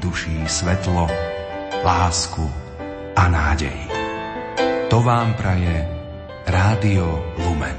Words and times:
do 0.00 0.08
vašich 0.08 0.32
duší 0.40 0.48
svetlo, 0.48 1.08
lásku 1.84 2.50
a 3.16 3.28
nádej. 3.28 3.78
To 4.88 5.02
vám 5.02 5.34
praje 5.34 5.88
Rádio 6.46 7.34
Lumen. 7.38 7.76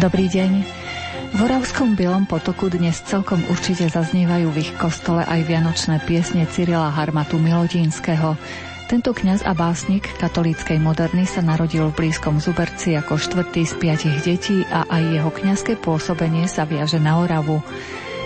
Dobrý 0.00 0.32
deň. 0.32 0.59
V 1.60 1.68
Oravskom 1.68 1.92
Bielom 1.92 2.24
potoku 2.24 2.72
dnes 2.72 3.04
celkom 3.04 3.44
určite 3.52 3.84
zaznievajú 3.84 4.48
v 4.48 4.64
ich 4.64 4.72
kostole 4.80 5.20
aj 5.28 5.44
vianočné 5.44 6.00
piesne 6.08 6.48
Cyrila 6.48 6.88
Harmatu 6.88 7.36
Milotínskeho. 7.36 8.32
Tento 8.88 9.12
kňaz 9.12 9.44
a 9.44 9.52
básnik 9.52 10.08
katolíckej 10.16 10.80
moderny 10.80 11.28
sa 11.28 11.44
narodil 11.44 11.92
v 11.92 11.96
blízkom 12.00 12.40
Zuberci 12.40 12.96
ako 12.96 13.20
štvrtý 13.20 13.68
z 13.68 13.76
piatich 13.76 14.16
detí 14.24 14.64
a 14.72 14.88
aj 14.88 15.20
jeho 15.20 15.28
kňazské 15.28 15.76
pôsobenie 15.76 16.48
sa 16.48 16.64
viaže 16.64 16.96
na 16.96 17.20
Oravu. 17.20 17.60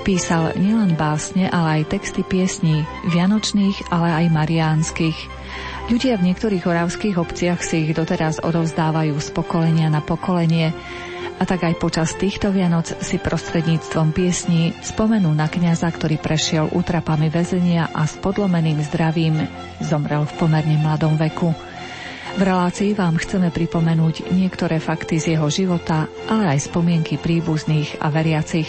Písal 0.07 0.55
nielen 0.55 0.95
básne, 0.95 1.51
ale 1.51 1.83
aj 1.83 1.91
texty 1.91 2.23
piesní, 2.23 2.87
vianočných, 3.11 3.91
ale 3.91 4.15
aj 4.15 4.27
mariánskych. 4.31 5.19
Ľudia 5.91 6.23
v 6.23 6.31
niektorých 6.31 6.71
oravských 6.71 7.19
obciach 7.19 7.67
si 7.67 7.83
ich 7.83 7.99
doteraz 7.99 8.39
odovzdávajú 8.39 9.19
z 9.19 9.29
pokolenia 9.35 9.91
na 9.91 9.99
pokolenie. 9.99 10.71
A 11.35 11.43
tak 11.43 11.67
aj 11.67 11.75
počas 11.83 12.15
týchto 12.15 12.55
Vianoc 12.55 12.87
si 13.03 13.19
prostredníctvom 13.19 14.15
piesní 14.15 14.71
spomenú 14.81 15.35
na 15.35 15.51
kňaza, 15.51 15.91
ktorý 15.91 16.23
prešiel 16.23 16.71
útrapami 16.71 17.27
väzenia 17.27 17.91
a 17.91 18.07
s 18.07 18.15
podlomeným 18.23 18.79
zdravím 18.87 19.45
zomrel 19.83 20.25
v 20.25 20.33
pomerne 20.39 20.79
mladom 20.79 21.19
veku. 21.19 21.51
V 22.35 22.43
relácii 22.43 22.99
vám 22.99 23.15
chceme 23.15 23.55
pripomenúť 23.55 24.35
niektoré 24.35 24.83
fakty 24.83 25.23
z 25.23 25.39
jeho 25.39 25.47
života, 25.47 26.11
ale 26.27 26.59
aj 26.59 26.67
spomienky 26.67 27.15
príbuzných 27.15 28.03
a 28.03 28.11
veriacich. 28.11 28.67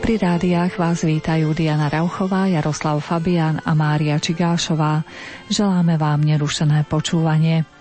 Pri 0.00 0.16
rádiách 0.16 0.80
vás 0.80 1.04
vítajú 1.04 1.52
Diana 1.52 1.92
Rauchová, 1.92 2.48
Jaroslav 2.48 3.04
Fabian 3.04 3.60
a 3.60 3.76
Mária 3.76 4.16
Čigášová. 4.16 5.04
Želáme 5.52 6.00
vám 6.00 6.24
nerušené 6.24 6.88
počúvanie. 6.88 7.73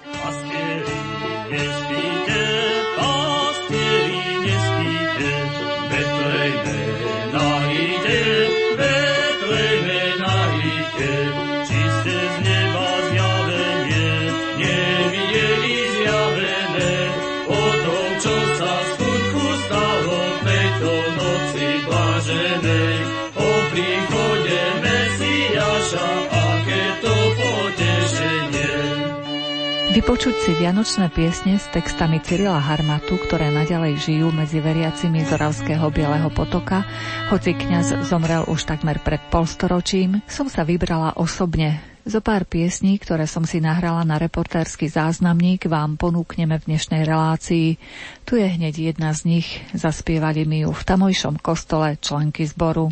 Vypočuť 29.94 30.36
si 30.42 30.52
vianočné 30.58 31.14
piesne 31.14 31.62
s 31.62 31.70
textami 31.70 32.18
Cyrila 32.18 32.58
Harmatu, 32.58 33.14
ktoré 33.14 33.54
naďalej 33.54 34.02
žijú 34.02 34.34
medzi 34.34 34.58
veriacimi 34.58 35.22
z 35.22 35.38
Oravského 35.38 35.86
Bieleho 35.94 36.34
potoka, 36.34 36.82
hoci 37.30 37.54
kňaz 37.54 38.02
zomrel 38.10 38.42
už 38.50 38.66
takmer 38.66 38.98
pred 38.98 39.22
polstoročím, 39.30 40.26
som 40.26 40.50
sa 40.50 40.66
vybrala 40.66 41.14
osobne. 41.14 41.78
Zo 42.10 42.26
pár 42.26 42.50
piesní, 42.50 42.98
ktoré 42.98 43.30
som 43.30 43.46
si 43.46 43.62
nahrala 43.62 44.02
na 44.02 44.18
reportérsky 44.18 44.90
záznamník, 44.90 45.70
vám 45.70 46.02
ponúkneme 46.02 46.58
v 46.58 46.74
dnešnej 46.74 47.06
relácii. 47.06 47.78
Tu 48.26 48.42
je 48.42 48.48
hneď 48.50 48.98
jedna 48.98 49.14
z 49.14 49.30
nich, 49.30 49.62
zaspievali 49.78 50.42
mi 50.50 50.66
ju 50.66 50.74
v 50.74 50.84
tamojšom 50.90 51.38
kostole 51.38 52.02
členky 52.02 52.50
zboru. 52.50 52.90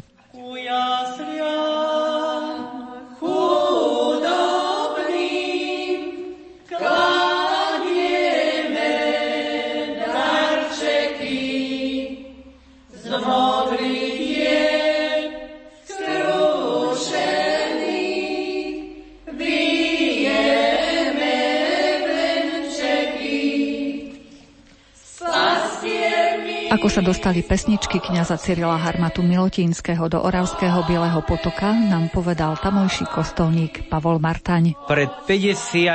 Ako 26.72 26.88
sa 26.88 27.04
dostali 27.04 27.44
pesničky 27.44 28.00
kňaza 28.00 28.40
Cyrila 28.40 28.80
Harmatu 28.80 29.20
Milotínskeho 29.20 30.08
do 30.08 30.24
Oravského 30.24 30.88
Bieleho 30.88 31.20
potoka, 31.20 31.68
nám 31.68 32.08
povedal 32.16 32.56
tamojší 32.56 33.12
kostolník 33.12 33.92
Pavol 33.92 34.24
Martaň. 34.24 34.80
Pred 34.88 35.28
50 35.28 35.92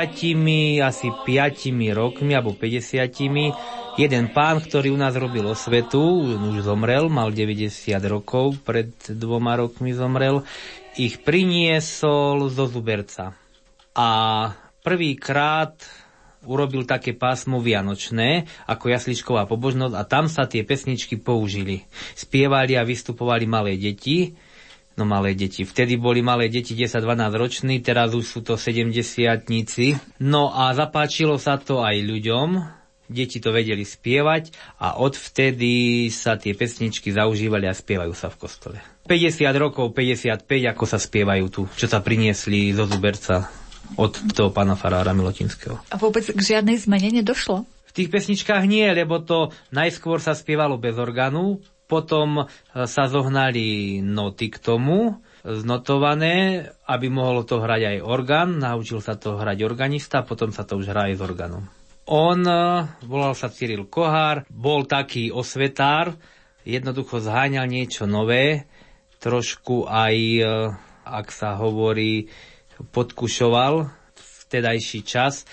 asi 0.85 1.09
5 1.09 1.97
rokmi, 1.97 2.37
alebo 2.37 2.53
50 2.53 3.09
jeden 3.97 4.23
pán, 4.29 4.61
ktorý 4.61 4.93
u 4.93 5.01
nás 5.01 5.17
robil 5.17 5.49
osvetu, 5.49 6.37
už 6.37 6.61
zomrel, 6.61 7.09
mal 7.09 7.33
90 7.33 7.97
rokov, 8.05 8.61
pred 8.61 8.93
dvoma 9.17 9.57
rokmi 9.57 9.97
zomrel, 9.97 10.45
ich 10.93 11.25
priniesol 11.25 12.53
zo 12.53 12.69
Zuberca. 12.69 13.33
A 13.97 14.09
prvýkrát 14.85 15.73
urobil 16.47 16.87
také 16.87 17.11
pásmo 17.11 17.59
vianočné 17.59 18.47
ako 18.65 18.87
jasličková 18.87 19.43
pobožnosť 19.45 19.93
a 19.93 20.03
tam 20.07 20.31
sa 20.31 20.47
tie 20.47 20.63
pesničky 20.63 21.19
použili. 21.19 21.83
Spievali 22.15 22.79
a 22.79 22.87
vystupovali 22.87 23.43
malé 23.43 23.75
deti, 23.75 24.33
no 24.97 25.05
malé 25.05 25.35
deti. 25.35 25.67
Vtedy 25.67 25.99
boli 25.99 26.25
malé 26.25 26.49
deti 26.49 26.73
10-12 26.73 27.03
roční, 27.35 27.83
teraz 27.83 28.15
už 28.15 28.25
sú 28.25 28.39
to 28.41 28.55
70 28.55 28.95
No 30.23 30.49
a 30.55 30.73
zapáčilo 30.73 31.37
sa 31.37 31.59
to 31.61 31.85
aj 31.85 31.99
ľuďom, 32.01 32.77
deti 33.07 33.39
to 33.39 33.53
vedeli 33.55 33.85
spievať 33.85 34.51
a 34.81 34.99
odvtedy 34.99 36.07
sa 36.11 36.35
tie 36.35 36.57
pesničky 36.57 37.11
zaužívali 37.13 37.67
a 37.67 37.75
spievajú 37.75 38.13
sa 38.15 38.27
v 38.27 38.39
kostole. 38.39 38.77
50 39.07 39.47
rokov, 39.55 39.95
55, 39.95 40.43
ako 40.47 40.83
sa 40.83 40.99
spievajú 40.99 41.45
tu, 41.47 41.61
čo 41.79 41.87
sa 41.87 42.03
priniesli 42.03 42.75
zo 42.75 42.83
Zuberca 42.83 43.66
od 43.95 44.11
toho 44.35 44.51
pána 44.51 44.75
farára 44.75 45.15
Milotinského. 45.15 45.79
A 45.87 45.95
vôbec 45.95 46.27
k 46.27 46.35
žiadnej 46.35 46.75
zmene 46.75 47.23
nedošlo? 47.23 47.63
V 47.63 47.91
tých 47.95 48.11
pesničkách 48.11 48.67
nie, 48.67 48.83
lebo 48.91 49.23
to 49.23 49.55
najskôr 49.71 50.19
sa 50.19 50.35
spievalo 50.35 50.75
bez 50.75 50.99
orgánu, 50.99 51.63
potom 51.87 52.43
e, 52.43 52.45
sa 52.83 53.07
zohnali 53.07 53.99
noty 54.03 54.51
k 54.51 54.59
tomu, 54.59 55.23
znotované, 55.47 56.67
aby 56.83 57.07
mohol 57.07 57.47
to 57.47 57.63
hrať 57.63 57.95
aj 57.95 57.97
orgán. 58.03 58.59
Naučil 58.59 58.99
sa 58.99 59.15
to 59.15 59.39
hrať 59.39 59.63
organista, 59.63 60.27
potom 60.27 60.51
sa 60.51 60.67
to 60.67 60.75
už 60.75 60.91
hrá 60.91 61.07
aj 61.07 61.15
s 61.15 61.21
orgánom. 61.23 61.63
On, 62.07 62.39
e, 62.39 62.59
volal 63.07 63.33
sa 63.35 63.47
Cyril 63.47 63.87
Kohár, 63.87 64.43
bol 64.51 64.83
taký 64.83 65.31
osvetár, 65.31 66.15
jednoducho 66.67 67.23
zháňal 67.23 67.67
niečo 67.67 68.03
nové, 68.03 68.67
trošku 69.23 69.87
aj, 69.87 70.15
e, 70.15 70.43
ak 71.07 71.27
sa 71.31 71.55
hovorí, 71.55 72.27
podkušoval 72.91 73.89
vtedajší 74.47 74.99
čas, 75.03 75.43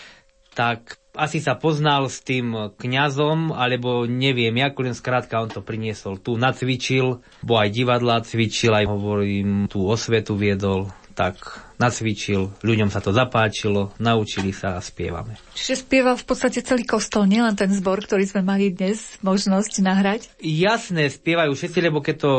tak 0.54 1.02
asi 1.14 1.38
sa 1.38 1.54
poznal 1.54 2.10
s 2.10 2.22
tým 2.22 2.74
kňazom, 2.74 3.54
alebo 3.54 4.06
neviem, 4.06 4.54
ako 4.62 4.90
len 4.90 4.96
skrátka 4.98 5.38
on 5.38 5.50
to 5.50 5.62
priniesol 5.62 6.18
tu, 6.18 6.34
nacvičil, 6.34 7.22
bo 7.42 7.54
aj 7.58 7.70
divadla 7.70 8.22
cvičil, 8.22 8.74
aj 8.74 8.86
hovorím, 8.90 9.70
tú 9.70 9.86
osvetu 9.86 10.34
viedol, 10.34 10.90
tak 11.14 11.63
nacvičil, 11.78 12.62
ľuďom 12.62 12.88
sa 12.90 13.02
to 13.02 13.10
zapáčilo, 13.10 13.94
naučili 13.98 14.54
sa 14.54 14.78
a 14.78 14.80
spievame. 14.82 15.38
Čiže 15.54 15.86
spieval 15.86 16.14
v 16.18 16.26
podstate 16.26 16.62
celý 16.62 16.86
kostol, 16.86 17.26
nielen 17.26 17.54
ten 17.58 17.70
zbor, 17.74 18.02
ktorý 18.02 18.24
sme 18.26 18.42
mali 18.46 18.70
dnes 18.70 19.18
možnosť 19.22 19.72
nahrať? 19.82 20.20
Jasné, 20.42 21.10
spievajú 21.10 21.54
všetci, 21.54 21.78
lebo 21.82 22.02
keď 22.02 22.16
to 22.22 22.30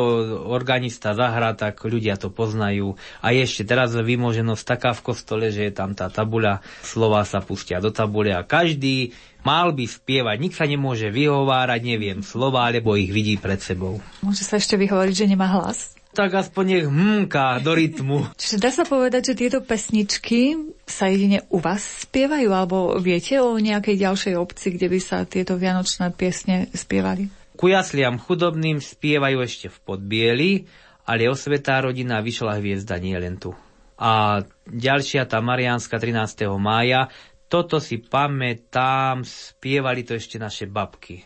organista 0.48 1.16
zahrá, 1.16 1.56
tak 1.56 1.80
ľudia 1.84 2.16
to 2.16 2.32
poznajú. 2.32 2.96
A 3.20 3.36
ešte 3.36 3.68
teraz 3.68 3.96
vymoženosť 3.96 4.64
taká 4.64 4.92
v 4.96 5.04
kostole, 5.04 5.52
že 5.52 5.68
je 5.68 5.74
tam 5.76 5.92
tá 5.92 6.08
tabuľa, 6.08 6.64
slova 6.84 7.24
sa 7.28 7.44
pustia 7.44 7.80
do 7.84 7.92
tabule 7.92 8.36
a 8.36 8.44
každý 8.44 9.16
mal 9.46 9.72
by 9.72 9.86
spievať. 9.86 10.38
Nik 10.42 10.58
sa 10.58 10.66
nemôže 10.66 11.14
vyhovárať, 11.14 11.82
neviem, 11.86 12.20
slova, 12.26 12.66
alebo 12.66 12.98
ich 12.98 13.14
vidí 13.14 13.38
pred 13.38 13.62
sebou. 13.62 14.02
Môže 14.26 14.42
sa 14.42 14.58
ešte 14.58 14.76
vyhovoriť, 14.76 15.14
že 15.14 15.30
nemá 15.30 15.48
hlas? 15.54 15.95
Tak 16.16 16.32
aspoň 16.32 16.64
nech 16.64 16.88
hmka 16.88 17.60
do 17.60 17.76
rytmu. 17.76 18.32
Čiže 18.42 18.58
dá 18.64 18.72
sa 18.72 18.88
povedať, 18.88 19.36
že 19.36 19.46
tieto 19.46 19.60
pesničky 19.60 20.56
sa 20.88 21.12
jedine 21.12 21.44
u 21.52 21.60
vás 21.60 22.08
spievajú, 22.08 22.50
alebo 22.56 22.96
viete 23.04 23.44
o 23.44 23.60
nejakej 23.60 24.00
ďalšej 24.00 24.34
obci, 24.40 24.80
kde 24.80 24.88
by 24.88 25.00
sa 25.04 25.28
tieto 25.28 25.60
vianočné 25.60 26.16
piesne 26.16 26.72
spievali? 26.72 27.28
Ku 27.60 27.68
jasliam 27.68 28.16
chudobným 28.16 28.80
spievajú 28.80 29.44
ešte 29.44 29.68
v 29.68 29.78
Podbieli, 29.84 30.52
ale 31.04 31.28
osvetá 31.28 31.84
rodina 31.84 32.24
vyšla 32.24 32.64
hviezda 32.64 32.96
nie 32.98 33.16
len 33.16 33.36
tu. 33.36 33.52
A 33.96 34.44
ďalšia, 34.68 35.24
tá 35.24 35.40
Mariánska 35.40 35.96
13. 35.96 36.52
mája, 36.60 37.08
toto 37.48 37.80
si 37.80 38.04
pamätám, 38.04 39.24
spievali 39.24 40.04
to 40.04 40.18
ešte 40.18 40.36
naše 40.36 40.68
babky. 40.68 41.24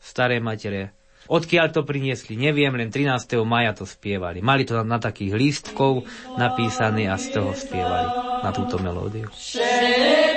Staré 0.00 0.42
matere 0.42 0.99
Odkiaľ 1.30 1.66
to 1.70 1.86
priniesli, 1.86 2.34
neviem, 2.34 2.74
len 2.74 2.90
13. 2.90 3.38
maja 3.46 3.70
to 3.70 3.86
spievali. 3.86 4.42
Mali 4.42 4.66
to 4.66 4.74
na, 4.82 4.82
na 4.82 4.98
takých 4.98 5.38
lístkov 5.38 6.02
napísané 6.34 7.06
a 7.06 7.14
z 7.14 7.38
toho 7.38 7.54
spievali 7.54 8.10
na 8.42 8.50
túto 8.50 8.82
melódiu. 8.82 9.30
Všetkým 9.30 10.29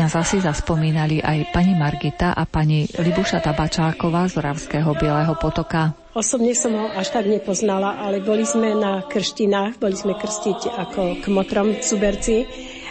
kniaza 0.00 0.24
si 0.24 0.40
zaspomínali 0.40 1.20
aj 1.20 1.52
pani 1.52 1.76
Margita 1.76 2.32
a 2.32 2.48
pani 2.48 2.88
Libuša 2.88 3.44
Tabačáková 3.44 4.32
z 4.32 4.40
Oravského 4.40 4.96
Bieleho 4.96 5.36
potoka. 5.36 5.92
Osobne 6.16 6.56
som 6.56 6.72
ho 6.72 6.88
až 6.96 7.12
tak 7.12 7.28
nepoznala, 7.28 8.00
ale 8.00 8.24
boli 8.24 8.48
sme 8.48 8.72
na 8.72 9.04
krštinách, 9.04 9.76
boli 9.76 9.92
sme 9.92 10.16
krstiť 10.16 10.72
ako 10.72 11.20
kmotrom 11.20 11.76
Cuberci 11.84 12.48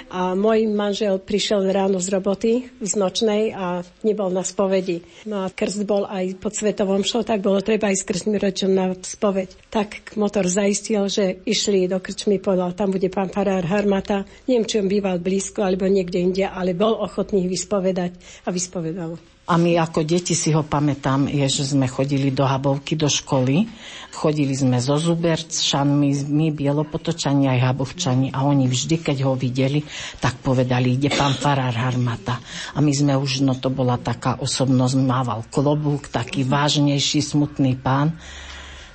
a 0.09 0.33
môj 0.33 0.65
manžel 0.69 1.21
prišiel 1.21 1.69
ráno 1.69 2.01
z 2.01 2.09
roboty, 2.09 2.51
z 2.81 2.93
nočnej 2.97 3.53
a 3.53 3.85
nebol 4.01 4.33
na 4.33 4.41
spovedi. 4.41 5.05
No 5.29 5.45
a 5.45 5.53
krst 5.53 5.85
bol 5.85 6.09
aj 6.09 6.41
pod 6.41 6.57
svetovom 6.57 7.05
show, 7.05 7.21
tak 7.21 7.45
bolo 7.45 7.61
treba 7.61 7.93
aj 7.93 8.01
s 8.01 8.07
krstným 8.09 8.41
rodičom 8.41 8.71
na 8.73 8.91
spoveď. 8.97 9.69
Tak 9.69 10.17
motor 10.17 10.49
zaistil, 10.49 11.05
že 11.07 11.45
išli 11.45 11.85
do 11.85 12.01
krčmy, 12.01 12.41
povedal, 12.41 12.73
tam 12.73 12.89
bude 12.89 13.07
pán 13.13 13.29
farár 13.29 13.63
Harmata. 13.69 14.25
Neviem, 14.49 14.65
či 14.65 14.81
on 14.81 14.89
býval 14.89 15.21
blízko 15.21 15.61
alebo 15.61 15.85
niekde 15.85 16.19
inde, 16.19 16.45
ale 16.49 16.73
bol 16.73 16.97
ochotný 16.97 17.45
vyspovedať 17.45 18.43
a 18.43 18.49
vyspovedal. 18.49 19.38
A 19.49 19.57
my 19.57 19.81
ako 19.81 20.05
deti 20.05 20.37
si 20.37 20.53
ho 20.53 20.61
pamätám, 20.61 21.25
je, 21.25 21.41
že 21.49 21.73
sme 21.73 21.89
chodili 21.89 22.29
do 22.29 22.45
Habovky, 22.45 22.93
do 22.93 23.09
školy. 23.09 23.65
Chodili 24.13 24.53
sme 24.53 24.77
zo 24.77 25.01
Zuberčanmi, 25.01 26.29
my 26.29 26.53
Bielopotočani 26.53 27.49
aj 27.49 27.73
Habovčani 27.73 28.29
a 28.29 28.45
oni 28.45 28.69
vždy, 28.69 29.01
keď 29.01 29.25
ho 29.25 29.33
videli, 29.33 29.81
tak 30.21 30.37
povedali, 30.45 31.01
ide 31.01 31.09
pán 31.09 31.33
Farár 31.33 31.73
Harmata. 31.73 32.37
A 32.77 32.79
my 32.85 32.93
sme 32.93 33.17
už, 33.17 33.41
no 33.41 33.57
to 33.57 33.73
bola 33.73 33.97
taká 33.97 34.37
osobnosť, 34.37 35.01
mával 35.01 35.41
klobúk, 35.49 36.13
taký 36.13 36.45
vážnejší, 36.45 37.17
smutný 37.25 37.73
pán. 37.73 38.13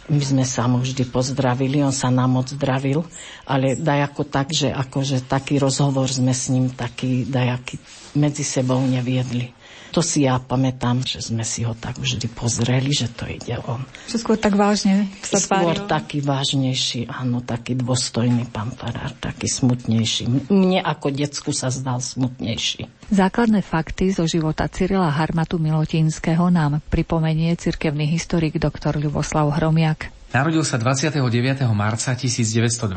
My 0.06 0.22
sme 0.22 0.46
sa 0.46 0.70
mu 0.70 0.78
vždy 0.78 1.02
pozdravili, 1.10 1.82
on 1.82 1.90
sa 1.90 2.14
nám 2.14 2.30
moc 2.30 2.46
zdravil, 2.54 3.02
ale 3.42 3.74
daj 3.74 4.14
ako 4.14 4.22
tak, 4.30 4.54
že 4.54 4.70
akože 4.70 5.26
taký 5.26 5.58
rozhovor 5.58 6.06
sme 6.06 6.30
s 6.30 6.46
ním 6.46 6.70
taký 6.70 7.26
dajaký 7.26 7.74
medzi 8.14 8.46
sebou 8.46 8.78
neviedli. 8.86 9.63
To 9.94 10.02
si 10.02 10.26
ja 10.26 10.42
pamätám, 10.42 11.06
že 11.06 11.22
sme 11.22 11.46
si 11.46 11.62
ho 11.62 11.70
tak 11.78 12.02
vždy 12.02 12.26
pozreli, 12.34 12.90
že 12.90 13.06
to 13.14 13.30
ide 13.30 13.62
on. 13.62 13.86
Čo 14.10 14.18
skôr 14.18 14.34
tak 14.34 14.58
vážne 14.58 15.06
sa 15.22 15.38
Skôr 15.38 15.86
taký 15.86 16.18
vážnejší, 16.18 17.06
áno, 17.06 17.38
taký 17.38 17.78
dôstojný 17.78 18.50
pán 18.50 18.74
farár, 18.74 19.14
taký 19.22 19.46
smutnejší. 19.46 20.50
Mne 20.50 20.82
ako 20.82 21.14
decku 21.14 21.54
sa 21.54 21.70
zdal 21.70 22.02
smutnejší. 22.02 22.90
Základné 23.14 23.62
fakty 23.62 24.10
zo 24.10 24.26
života 24.26 24.66
Cyrila 24.66 25.14
Harmatu 25.14 25.62
Milotinského 25.62 26.50
nám 26.50 26.82
pripomenie 26.90 27.54
cirkevný 27.54 28.10
historik 28.10 28.58
dr. 28.58 28.98
Ľuboslav 28.98 29.46
Hromiak. 29.54 30.10
Narodil 30.34 30.66
sa 30.66 30.82
29. 30.82 31.22
marca 31.78 32.10
1922 32.10 32.90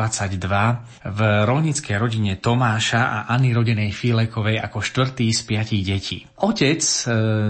v 1.05 1.19
rolníckej 1.45 1.95
rodine 2.01 2.33
Tomáša 2.41 2.97
a 2.97 3.17
Anny 3.29 3.53
rodenej 3.53 3.93
Fílekovej 3.93 4.57
ako 4.57 4.81
štvrtý 4.81 5.29
z 5.29 5.41
piatich 5.45 5.85
detí. 5.85 6.25
Otec 6.41 6.81
e, 6.81 7.01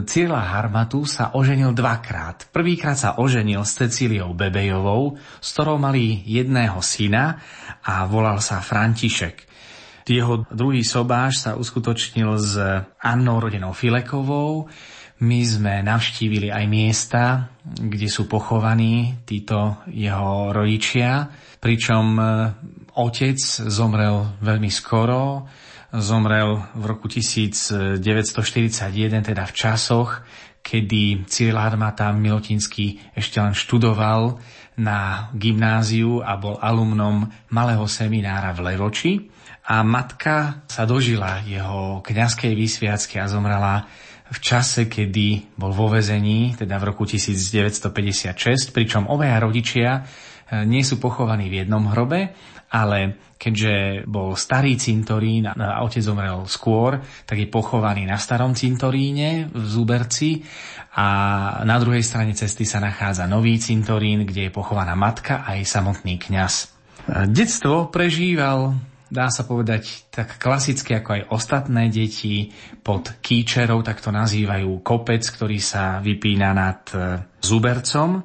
Cyrila 0.03 0.43
Harmatu 0.43 1.07
sa 1.07 1.31
oženil 1.31 1.71
dvakrát. 1.71 2.51
Prvýkrát 2.51 2.99
sa 2.99 3.15
oženil 3.15 3.63
s 3.63 3.79
Cecíliou 3.79 4.35
Bebejovou, 4.35 5.15
s 5.39 5.55
ktorou 5.55 5.79
mali 5.79 6.19
jedného 6.27 6.83
syna 6.83 7.39
a 7.79 8.03
volal 8.11 8.43
sa 8.43 8.59
František. 8.59 9.47
Jeho 10.03 10.43
druhý 10.51 10.83
sobáš 10.83 11.47
sa 11.47 11.55
uskutočnil 11.55 12.35
s 12.35 12.59
Annou 12.99 13.39
rodenou 13.39 13.71
Filekovou, 13.71 14.67
my 15.17 15.39
sme 15.41 15.81
navštívili 15.81 16.53
aj 16.53 16.65
miesta, 16.69 17.49
kde 17.65 18.05
sú 18.05 18.29
pochovaní 18.29 19.17
títo 19.25 19.81
jeho 19.89 20.53
rodičia, 20.53 21.25
pričom 21.57 22.05
e, 22.17 22.23
otec 22.93 23.39
zomrel 23.65 24.37
veľmi 24.45 24.69
skoro, 24.69 25.49
zomrel 25.89 26.61
v 26.77 26.83
roku 26.85 27.09
1941, 27.09 27.97
teda 29.25 29.43
v 29.49 29.53
časoch, 29.57 30.21
kedy 30.61 31.25
Cyril 31.25 31.57
Harmata 31.57 32.11
Milotinský 32.13 33.15
ešte 33.15 33.39
len 33.39 33.55
študoval 33.55 34.37
na 34.77 35.31
gymnáziu 35.33 36.21
a 36.21 36.37
bol 36.37 36.61
alumnom 36.61 37.25
malého 37.49 37.87
seminára 37.89 38.53
v 38.53 38.59
Levoči. 38.69 39.13
A 39.67 39.83
matka 39.83 40.63
sa 40.69 40.87
dožila 40.87 41.43
jeho 41.43 41.99
kňazskej 42.05 42.53
vysviacky 42.55 43.19
a 43.19 43.27
zomrela 43.27 43.87
v 44.27 44.39
čase, 44.43 44.91
kedy 44.91 45.55
bol 45.55 45.71
vo 45.71 45.87
vezení, 45.87 46.55
teda 46.59 46.75
v 46.79 46.87
roku 46.91 47.07
1956, 47.07 48.75
pričom 48.75 49.07
obaja 49.07 49.39
rodičia 49.39 49.89
e, 49.97 50.01
nie 50.67 50.83
sú 50.83 50.99
pochovaní 50.99 51.47
v 51.47 51.63
jednom 51.63 51.87
hrobe, 51.87 52.35
ale 52.67 53.31
keďže 53.39 54.03
bol 54.09 54.35
starý 54.35 54.75
cintorín 54.75 55.47
a 55.47 55.79
otec 55.85 56.03
zomrel 56.03 56.43
skôr, 56.49 56.99
tak 57.23 57.39
je 57.39 57.47
pochovaný 57.47 58.03
na 58.03 58.19
starom 58.19 58.51
cintoríne 58.51 59.47
v 59.47 59.63
Zuberci 59.63 60.43
a 60.97 61.07
na 61.63 61.77
druhej 61.79 62.03
strane 62.03 62.35
cesty 62.35 62.67
sa 62.67 62.83
nachádza 62.83 63.29
nový 63.29 63.55
cintorín, 63.61 64.27
kde 64.27 64.49
je 64.49 64.51
pochovaná 64.51 64.97
matka 64.97 65.47
a 65.47 65.55
aj 65.55 65.69
samotný 65.69 66.19
kňaz. 66.19 66.75
Detstvo 67.31 67.87
prežíval 67.87 68.75
dá 69.07 69.27
sa 69.31 69.43
povedať, 69.43 70.07
tak 70.11 70.39
klasicky 70.39 70.95
ako 70.95 71.09
aj 71.13 71.23
ostatné 71.31 71.91
deti 71.91 72.51
pod 72.83 73.19
kýčerou, 73.19 73.83
tak 73.83 73.99
to 73.99 74.11
nazývajú 74.11 74.83
kopec, 74.83 75.23
ktorý 75.23 75.59
sa 75.59 75.99
vypína 75.99 76.51
nad 76.55 76.81
e, 76.91 77.23
zubercom. 77.43 78.23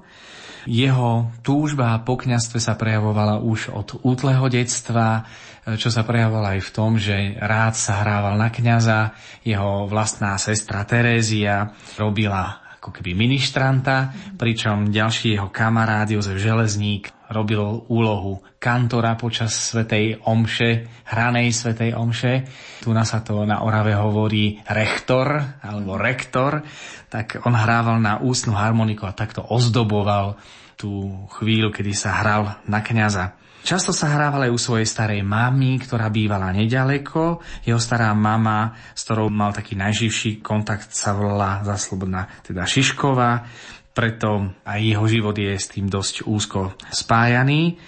Jeho 0.63 1.35
túžba 1.43 1.99
po 2.07 2.15
kňastve 2.15 2.63
sa 2.63 2.79
prejavovala 2.79 3.43
už 3.43 3.75
od 3.75 3.99
útleho 4.07 4.47
detstva, 4.47 5.27
e, 5.67 5.75
čo 5.75 5.91
sa 5.91 6.07
prejavovala 6.07 6.59
aj 6.59 6.63
v 6.63 6.71
tom, 6.71 6.91
že 6.99 7.35
rád 7.43 7.75
sa 7.75 8.07
hrával 8.07 8.39
na 8.39 8.51
kňaza. 8.55 9.19
Jeho 9.43 9.91
vlastná 9.91 10.39
sestra 10.39 10.87
Terézia 10.87 11.75
robila 11.99 12.62
ako 12.83 12.99
keby 12.99 13.15
ministranta, 13.15 14.11
pričom 14.35 14.91
ďalší 14.91 15.39
jeho 15.39 15.55
kamarát 15.55 16.11
Jozef 16.11 16.43
Železník 16.43 17.15
robil 17.31 17.63
úlohu 17.87 18.43
kantora 18.59 19.15
počas 19.15 19.55
Svetej 19.55 20.19
Omše, 20.27 20.91
hranej 21.07 21.55
Svetej 21.55 21.95
Omše. 21.95 22.43
Tu 22.83 22.91
na 22.91 23.07
sa 23.07 23.23
to 23.23 23.47
na 23.47 23.63
Orave 23.63 23.95
hovorí 23.95 24.59
rektor 24.67 25.31
alebo 25.63 25.95
rektor, 25.95 26.67
tak 27.07 27.39
on 27.47 27.55
hrával 27.55 28.03
na 28.03 28.19
ústnu 28.19 28.51
harmoniku 28.51 29.07
a 29.07 29.15
takto 29.15 29.47
ozdoboval 29.47 30.35
tú 30.75 31.23
chvíľu, 31.39 31.71
kedy 31.71 31.95
sa 31.95 32.19
hral 32.19 32.59
na 32.67 32.83
kňaza. 32.83 33.39
Často 33.63 33.95
sa 33.95 34.11
hrával 34.11 34.51
aj 34.51 34.53
u 34.53 34.59
svojej 34.59 34.91
starej 34.91 35.23
mamy, 35.23 35.79
ktorá 35.79 36.11
bývala 36.11 36.51
nedaleko. 36.51 37.39
Jeho 37.63 37.79
stará 37.79 38.11
mama, 38.11 38.75
s 38.91 39.07
ktorou 39.07 39.31
mal 39.31 39.55
taký 39.55 39.79
najživší 39.79 40.43
kontakt, 40.43 40.91
sa 40.91 41.15
volala 41.15 41.63
zaslobodná 41.63 42.27
teda 42.43 42.67
Šišková, 42.67 43.47
preto 43.95 44.59
aj 44.67 44.81
jeho 44.83 45.07
život 45.07 45.37
je 45.39 45.55
s 45.55 45.71
tým 45.71 45.87
dosť 45.87 46.27
úzko 46.27 46.75
spájaný. 46.91 47.79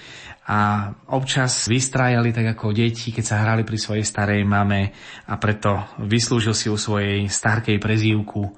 A 0.44 0.92
občas 1.10 1.66
vystrájali 1.66 2.30
tak 2.30 2.54
ako 2.54 2.76
deti, 2.76 3.10
keď 3.10 3.24
sa 3.24 3.40
hrali 3.42 3.66
pri 3.66 3.80
svojej 3.80 4.06
starej 4.06 4.46
mame. 4.46 4.94
A 5.26 5.40
preto 5.40 5.90
vyslúžil 6.04 6.54
si 6.54 6.70
u 6.70 6.78
svojej 6.78 7.26
starkej 7.26 7.80
prezývku 7.82 8.52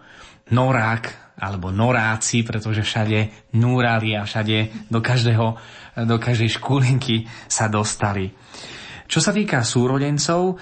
Norák, 0.52 1.25
alebo 1.36 1.68
noráci, 1.68 2.42
pretože 2.42 2.80
všade 2.80 3.52
núrali 3.60 4.16
a 4.16 4.24
všade 4.24 4.88
do, 4.88 5.04
každého, 5.04 5.46
do 6.08 6.16
každej 6.16 6.56
škúlinky 6.56 7.28
sa 7.46 7.68
dostali. 7.68 8.32
Čo 9.06 9.20
sa 9.22 9.30
týka 9.30 9.62
súrodencov, 9.62 10.58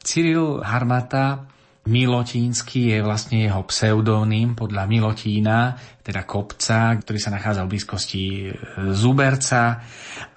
Cyril 0.00 0.60
Harmata 0.64 1.53
Milotínsky 1.84 2.96
je 2.96 3.04
vlastne 3.04 3.44
jeho 3.44 3.60
pseudónym 3.68 4.56
podľa 4.56 4.88
Milotína, 4.88 5.76
teda 6.00 6.24
kopca, 6.24 6.96
ktorý 6.96 7.20
sa 7.20 7.28
nachádza 7.28 7.60
v 7.68 7.76
blízkosti 7.76 8.24
e, 8.24 8.48
Zuberca. 8.96 9.84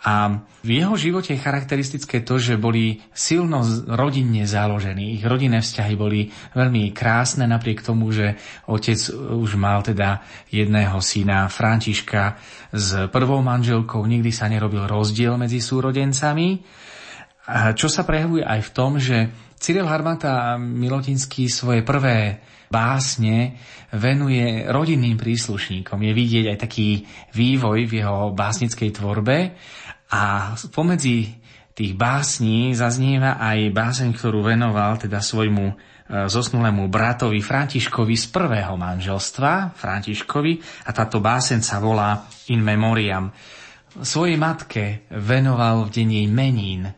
A 0.04 0.44
v 0.60 0.70
jeho 0.84 1.00
živote 1.00 1.32
je 1.32 1.39
charakteristické 1.39 2.20
to, 2.27 2.36
že 2.36 2.60
boli 2.60 3.00
silno 3.16 3.63
rodinne 3.88 4.44
založení. 4.44 5.16
Ich 5.16 5.24
rodinné 5.24 5.63
vzťahy 5.63 5.96
boli 5.96 6.27
veľmi 6.51 6.92
krásne, 6.92 7.48
napriek 7.48 7.80
tomu, 7.80 8.12
že 8.12 8.36
otec 8.68 9.00
už 9.16 9.56
mal 9.56 9.88
teda 9.88 10.20
jedného 10.51 11.00
syna 11.00 11.48
Františka 11.48 12.36
s 12.75 13.08
prvou 13.08 13.39
manželkou. 13.39 14.04
Nikdy 14.04 14.36
sa 14.36 14.51
nerobil 14.51 14.84
rozdiel 14.84 15.39
medzi 15.39 15.63
súrodencami. 15.63 16.60
A 17.48 17.72
čo 17.72 17.88
sa 17.88 18.04
prejavuje 18.04 18.44
aj 18.44 18.60
v 18.60 18.74
tom, 18.75 19.00
že 19.00 19.47
Cyril 19.58 19.90
Harmata 19.90 20.56
Milotinský 20.62 21.50
svoje 21.50 21.82
prvé 21.82 22.46
básne 22.70 23.58
venuje 23.90 24.68
rodinným 24.70 25.18
príslušníkom. 25.18 25.98
Je 25.98 26.14
vidieť 26.14 26.46
aj 26.54 26.58
taký 26.62 27.04
vývoj 27.34 27.90
v 27.90 27.94
jeho 28.04 28.32
básnickej 28.38 28.90
tvorbe 28.94 29.58
a 30.14 30.54
pomedzi 30.70 31.42
tých 31.78 31.94
básní 31.94 32.74
zaznieva 32.74 33.38
aj 33.38 33.70
báseň, 33.70 34.10
ktorú 34.18 34.42
venoval 34.42 34.98
teda 34.98 35.22
svojmu 35.22 35.66
e, 35.70 35.76
zosnulému 36.26 36.90
bratovi 36.90 37.38
Františkovi 37.38 38.18
z 38.18 38.26
prvého 38.34 38.74
manželstva, 38.74 39.78
Františkovi, 39.78 40.54
a 40.86 40.90
táto 40.90 41.22
báseň 41.22 41.60
sa 41.62 41.78
volá 41.78 42.26
In 42.50 42.66
Memoriam. 42.66 43.30
Svojej 43.94 44.42
matke 44.42 45.06
venoval 45.14 45.86
v 45.86 45.94
deň 46.02 46.08
jej 46.18 46.28
menín 46.34 46.82
e, 46.90 46.94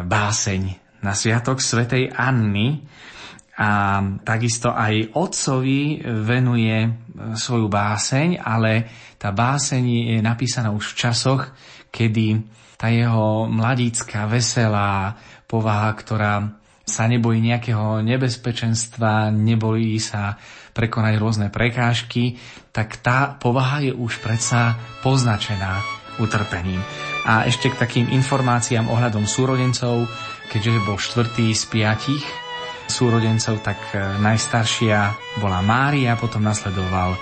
báseň 0.00 0.87
na 1.02 1.12
sviatok 1.14 1.62
svätej 1.62 2.10
Anny 2.10 2.82
a 3.58 4.00
takisto 4.22 4.70
aj 4.70 5.18
otcovi 5.18 5.98
venuje 6.22 6.78
e, 6.78 6.90
svoju 7.34 7.66
báseň, 7.66 8.38
ale 8.38 8.86
tá 9.18 9.34
báseň 9.34 10.14
je 10.14 10.18
napísaná 10.22 10.70
už 10.70 10.94
v 10.94 10.98
časoch, 11.02 11.42
kedy 11.90 12.38
tá 12.78 12.86
jeho 12.86 13.50
mladícka, 13.50 14.30
veselá 14.30 15.18
povaha, 15.50 15.90
ktorá 15.98 16.54
sa 16.86 17.04
nebojí 17.10 17.42
nejakého 17.42 18.00
nebezpečenstva, 18.00 19.34
nebojí 19.34 19.98
sa 19.98 20.38
prekonať 20.72 21.14
rôzne 21.18 21.46
prekážky, 21.50 22.38
tak 22.70 23.02
tá 23.02 23.34
povaha 23.34 23.82
je 23.82 23.92
už 23.92 24.22
predsa 24.22 24.78
poznačená 25.02 25.82
utrpením. 26.22 26.78
A 27.26 27.44
ešte 27.44 27.68
k 27.68 27.76
takým 27.76 28.06
informáciám 28.14 28.86
ohľadom 28.86 29.26
súrodencov, 29.26 30.06
keďže 30.48 30.84
bol 30.84 30.96
štvrtý 30.96 31.52
z 31.52 31.64
piatich 31.68 32.24
súrodencov, 32.88 33.60
tak 33.60 33.78
e, 33.92 34.00
najstaršia 34.18 35.14
bola 35.38 35.60
Mária, 35.60 36.16
potom 36.16 36.40
nasledoval 36.40 37.14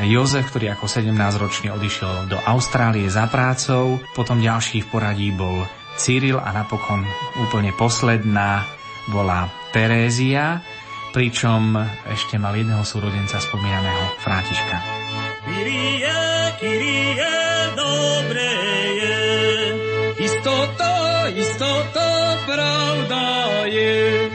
Jozef, 0.00 0.48
ktorý 0.48 0.72
ako 0.72 0.88
17-ročný 0.88 1.68
odišiel 1.68 2.26
do 2.32 2.40
Austrálie 2.48 3.06
za 3.12 3.28
prácou, 3.28 4.00
potom 4.16 4.40
ďalší 4.40 4.82
v 4.82 4.88
poradí 4.88 5.28
bol 5.30 5.68
Cyril 6.00 6.40
a 6.40 6.48
napokon 6.50 7.04
úplne 7.44 7.76
posledná 7.76 8.64
bola 9.12 9.52
Terézia, 9.76 10.64
pričom 11.12 11.76
ešte 12.08 12.40
mal 12.40 12.56
jedného 12.56 12.80
súrodenca 12.88 13.36
spomínaného 13.36 14.16
Františka. 14.24 14.76
Kyrie, 15.44 16.08
Kyrie, 16.56 17.28
dobre 17.76 18.48
je, 18.96 19.16
pravda 22.46 23.24
je, 23.66 24.30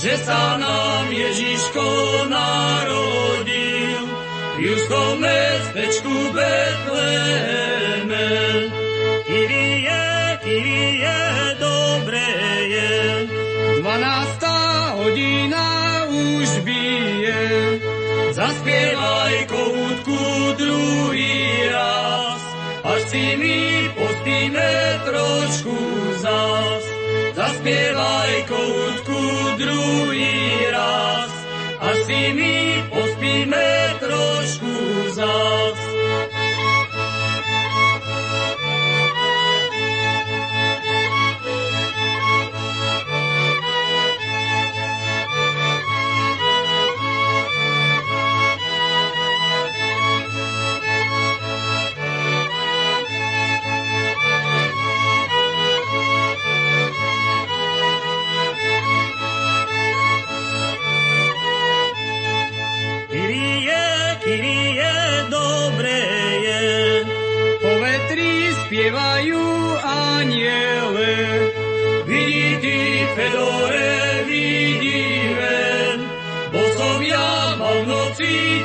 Že 0.02 0.14
sa 0.26 0.58
nám 0.58 1.06
Ježiško 1.10 1.86
narodil 2.30 4.02
v 4.58 4.66
juskom 4.66 5.22
mestečku 5.22 6.14
Betleheme. 6.34 8.28
Kyrie, 9.26 10.04
Kyrie, 10.42 11.20
dobre 11.62 12.26
je, 12.66 13.26
12 13.82 14.41
trošku 25.52 25.76
zas. 26.24 26.84
Zaspievaj 27.36 28.32
koutku 28.48 29.20
druhý 29.60 30.32
raz, 30.72 31.32
až 31.80 31.96
si 32.08 32.20
my 32.32 32.56
pospíme 32.88 33.68
trošku 34.00 34.72
zas. 35.12 35.71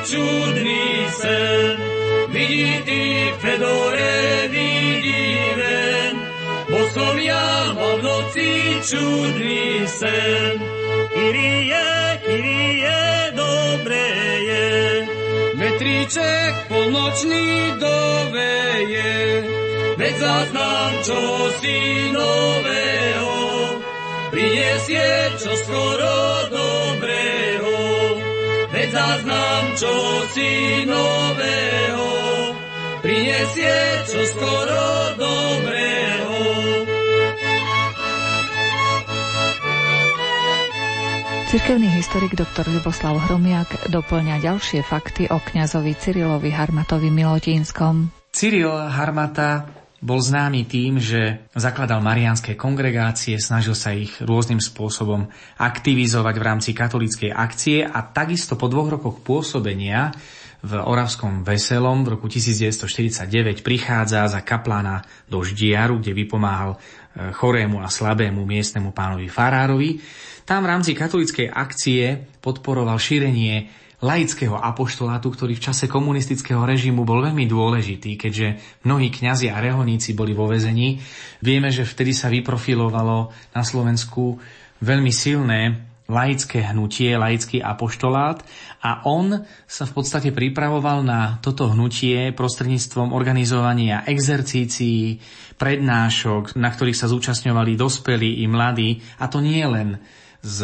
Čudný 0.06 0.86
sen. 1.16 1.74
Vidí 2.28 2.82
ty, 2.84 3.02
Fedore, 3.40 4.48
vidíme, 4.52 5.80
bo 6.68 6.80
som 6.92 7.16
ja 7.18 7.72
mal 7.72 7.94
v 7.98 8.02
noci 8.04 8.50
čudný 8.84 9.88
sen. 9.88 10.54
Kyrie, 11.14 11.88
Kyrie, 12.22 13.00
dobre 13.34 14.06
je, 14.44 14.68
Vietriček 15.78 16.52
polnočný 16.66 17.78
doveje, 17.78 19.14
veď 19.94 20.14
zaznám 20.18 20.92
čosi 21.06 21.78
nového, 22.10 23.36
prinesie 24.34 25.38
čo 25.38 25.52
skoro 25.54 26.14
dobrého, 26.50 26.67
veď 29.08 29.24
zaznám 29.24 29.64
čosi 29.72 30.84
nového, 30.84 32.08
prinesie 33.00 33.78
čo 34.04 34.20
skoro 34.36 34.84
dobrého. 35.16 36.36
Cirkevný 41.48 41.88
historik 41.96 42.36
dr. 42.36 42.68
Ľuboslav 42.68 43.16
Hromiak 43.24 43.88
doplňa 43.88 44.44
ďalšie 44.44 44.84
fakty 44.84 45.32
o 45.32 45.40
kňazovi 45.40 45.96
Cyrilovi 45.96 46.52
Harmatovi 46.52 47.08
Milotínskom. 47.08 48.12
Cyril 48.28 48.68
Harmata 48.68 49.64
bol 49.98 50.22
známy 50.22 50.62
tým, 50.70 51.02
že 51.02 51.42
zakladal 51.58 51.98
marianské 51.98 52.54
kongregácie, 52.54 53.34
snažil 53.42 53.74
sa 53.74 53.90
ich 53.90 54.14
rôznym 54.22 54.62
spôsobom 54.62 55.26
aktivizovať 55.58 56.34
v 56.38 56.46
rámci 56.46 56.70
katolíckej 56.70 57.34
akcie 57.34 57.82
a 57.82 58.06
takisto 58.06 58.54
po 58.54 58.70
dvoch 58.70 58.94
rokoch 58.94 59.18
pôsobenia 59.26 60.14
v 60.58 60.72
Oravskom 60.74 61.46
Veselom 61.46 62.02
v 62.02 62.18
roku 62.18 62.26
1949 62.26 63.62
prichádza 63.62 64.26
za 64.26 64.40
kaplána 64.42 65.06
do 65.30 65.42
Ždiaru, 65.42 66.02
kde 66.02 66.14
vypomáhal 66.14 66.74
e, 66.74 66.78
chorému 67.30 67.78
a 67.78 67.86
slabému 67.86 68.42
miestnemu 68.42 68.90
pánovi 68.90 69.30
Farárovi. 69.30 70.02
Tam 70.42 70.66
v 70.66 70.70
rámci 70.74 70.98
katolickej 70.98 71.46
akcie 71.54 72.26
podporoval 72.42 72.98
šírenie 72.98 73.70
laického 73.98 74.54
apoštolátu, 74.54 75.34
ktorý 75.34 75.58
v 75.58 75.64
čase 75.70 75.90
komunistického 75.90 76.62
režimu 76.62 77.02
bol 77.02 77.18
veľmi 77.18 77.50
dôležitý, 77.50 78.14
keďže 78.14 78.46
mnohí 78.86 79.10
kňazi 79.10 79.50
a 79.50 79.58
reholníci 79.58 80.14
boli 80.14 80.38
vo 80.38 80.46
vezení. 80.46 81.02
Vieme, 81.42 81.74
že 81.74 81.82
vtedy 81.82 82.14
sa 82.14 82.30
vyprofilovalo 82.30 83.34
na 83.54 83.62
Slovensku 83.66 84.38
veľmi 84.78 85.10
silné 85.10 85.88
laické 86.08 86.64
hnutie, 86.64 87.20
laický 87.20 87.60
apoštolát 87.60 88.40
a 88.80 89.04
on 89.04 89.44
sa 89.68 89.84
v 89.84 89.92
podstate 89.92 90.32
pripravoval 90.32 91.04
na 91.04 91.36
toto 91.44 91.68
hnutie 91.68 92.32
prostredníctvom 92.32 93.12
organizovania 93.12 94.08
exercícií, 94.08 95.20
prednášok, 95.60 96.56
na 96.56 96.72
ktorých 96.72 96.96
sa 96.96 97.12
zúčastňovali 97.12 97.76
dospelí 97.76 98.40
i 98.40 98.46
mladí 98.48 99.04
a 99.20 99.28
to 99.28 99.44
nie 99.44 99.60
len 99.68 100.00
z 100.48 100.58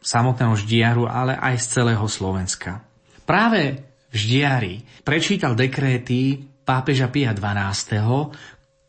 samotného 0.00 0.56
Ždiaru, 0.56 1.04
ale 1.04 1.36
aj 1.36 1.60
z 1.60 1.66
celého 1.76 2.06
Slovenska. 2.08 2.80
Práve 3.28 3.84
v 4.08 4.16
Ždiari 4.16 4.74
prečítal 5.04 5.52
dekréty 5.52 6.48
pápeža 6.64 7.12
Pia 7.12 7.36
XII, 7.36 8.32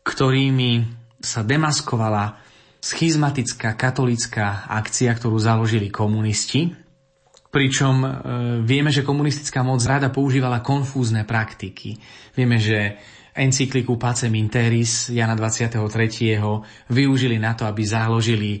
ktorými 0.00 0.72
sa 1.20 1.44
demaskovala 1.44 2.40
schizmatická 2.80 3.76
katolická 3.76 4.64
akcia, 4.72 5.12
ktorú 5.12 5.36
založili 5.36 5.92
komunisti, 5.92 6.72
pričom 7.52 7.94
e, 8.00 8.08
vieme, 8.64 8.88
že 8.88 9.04
komunistická 9.04 9.60
moc 9.60 9.84
rada 9.84 10.08
používala 10.08 10.64
konfúzne 10.64 11.28
praktiky. 11.28 12.00
Vieme, 12.32 12.56
že 12.56 12.96
encykliku 13.40 13.96
Pacem 13.96 14.28
Interis 14.36 15.08
Jana 15.08 15.32
23. 15.32 15.80
využili 16.92 17.40
na 17.40 17.56
to, 17.56 17.64
aby 17.64 17.80
založili 17.80 18.60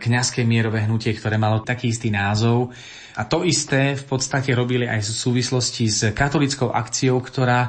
kňazské 0.00 0.48
mierové 0.48 0.88
hnutie, 0.88 1.12
ktoré 1.12 1.36
malo 1.36 1.60
taký 1.60 1.92
istý 1.92 2.08
názov. 2.08 2.72
A 3.20 3.28
to 3.28 3.44
isté 3.44 3.92
v 3.92 4.04
podstate 4.08 4.56
robili 4.56 4.88
aj 4.88 5.04
v 5.04 5.12
súvislosti 5.12 5.84
s 5.86 6.00
katolickou 6.16 6.72
akciou, 6.72 7.20
ktorá 7.20 7.68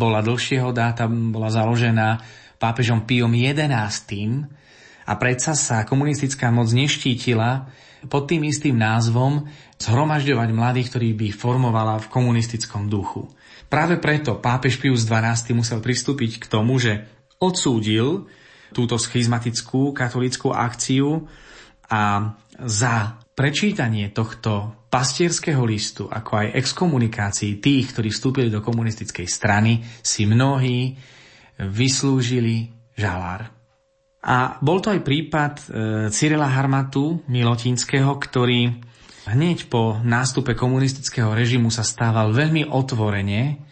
bola 0.00 0.24
dlhšieho 0.24 0.72
dáta, 0.72 1.04
bola 1.06 1.52
založená 1.52 2.24
pápežom 2.56 3.04
Piom 3.04 3.30
XI. 3.30 4.48
A 5.04 5.12
predsa 5.20 5.52
sa 5.52 5.84
komunistická 5.84 6.48
moc 6.48 6.72
neštítila 6.72 7.68
pod 8.08 8.24
tým 8.24 8.48
istým 8.48 8.76
názvom 8.76 9.44
zhromažďovať 9.76 10.48
mladých, 10.52 10.88
ktorí 10.92 11.08
by 11.12 11.28
formovala 11.32 12.00
v 12.00 12.08
komunistickom 12.08 12.88
duchu. 12.88 13.28
Práve 13.74 13.98
preto 13.98 14.38
pápež 14.38 14.78
Pius 14.78 15.02
XII 15.02 15.50
musel 15.50 15.82
pristúpiť 15.82 16.38
k 16.38 16.46
tomu, 16.46 16.78
že 16.78 17.10
odsúdil 17.42 18.30
túto 18.70 18.94
schizmatickú 18.94 19.90
katolickú 19.90 20.54
akciu 20.54 21.26
a 21.90 22.34
za 22.54 23.18
prečítanie 23.34 24.14
tohto 24.14 24.86
pastierského 24.86 25.66
listu, 25.66 26.06
ako 26.06 26.46
aj 26.46 26.54
exkomunikácií 26.54 27.58
tých, 27.58 27.90
ktorí 27.90 28.14
vstúpili 28.14 28.46
do 28.46 28.62
komunistickej 28.62 29.26
strany, 29.26 29.82
si 30.06 30.22
mnohí 30.22 30.94
vyslúžili 31.58 32.70
žalár. 32.94 33.50
A 34.22 34.54
bol 34.62 34.78
to 34.78 34.94
aj 34.94 35.02
prípad 35.02 35.54
e, 35.58 35.64
Cyrila 36.14 36.46
Harmatu 36.46 37.26
Milotinského, 37.26 38.14
ktorý 38.22 38.70
hneď 39.34 39.66
po 39.66 39.98
nástupe 39.98 40.54
komunistického 40.54 41.34
režimu 41.34 41.74
sa 41.74 41.82
stával 41.82 42.30
veľmi 42.30 42.70
otvorene 42.70 43.63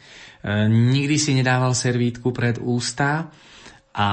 nikdy 0.68 1.16
si 1.18 1.38
nedával 1.38 1.74
servítku 1.74 2.34
pred 2.34 2.58
ústa 2.58 3.30
a 3.94 4.08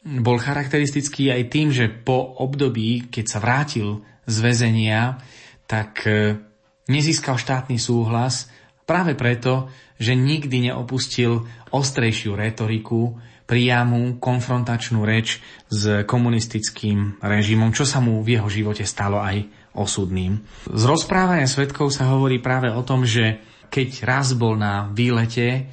bol 0.00 0.40
charakteristický 0.40 1.28
aj 1.28 1.42
tým, 1.52 1.68
že 1.68 1.92
po 1.92 2.40
období, 2.40 3.12
keď 3.12 3.24
sa 3.28 3.38
vrátil 3.38 4.00
z 4.24 4.36
väzenia, 4.40 5.20
tak 5.68 6.08
e, 6.08 6.40
nezískal 6.88 7.36
štátny 7.36 7.76
súhlas 7.76 8.48
práve 8.88 9.12
preto, 9.12 9.68
že 10.00 10.16
nikdy 10.16 10.72
neopustil 10.72 11.44
ostrejšiu 11.68 12.32
retoriku, 12.32 13.20
priamu 13.44 14.22
konfrontačnú 14.22 15.02
reč 15.02 15.42
s 15.66 16.06
komunistickým 16.06 17.18
režimom, 17.18 17.74
čo 17.74 17.82
sa 17.82 17.98
mu 17.98 18.22
v 18.22 18.38
jeho 18.38 18.46
živote 18.46 18.86
stalo 18.86 19.18
aj 19.18 19.42
osudným. 19.74 20.38
Z 20.70 20.82
rozprávania 20.86 21.50
svetkov 21.50 21.90
sa 21.90 22.14
hovorí 22.14 22.38
práve 22.38 22.70
o 22.70 22.86
tom, 22.86 23.02
že 23.02 23.42
keď 23.70 24.04
raz 24.04 24.34
bol 24.34 24.58
na 24.58 24.90
výlete, 24.90 25.70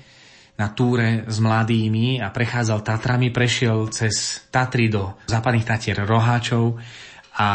na 0.58 0.74
túre 0.74 1.26
s 1.30 1.38
mladými 1.38 2.18
a 2.18 2.34
prechádzal 2.34 2.82
Tatrami, 2.82 3.30
prešiel 3.30 3.90
cez 3.94 4.46
Tatry 4.50 4.90
do 4.90 5.18
západných 5.30 5.66
Tatier 5.66 6.02
Roháčov 6.02 6.82
a 7.38 7.50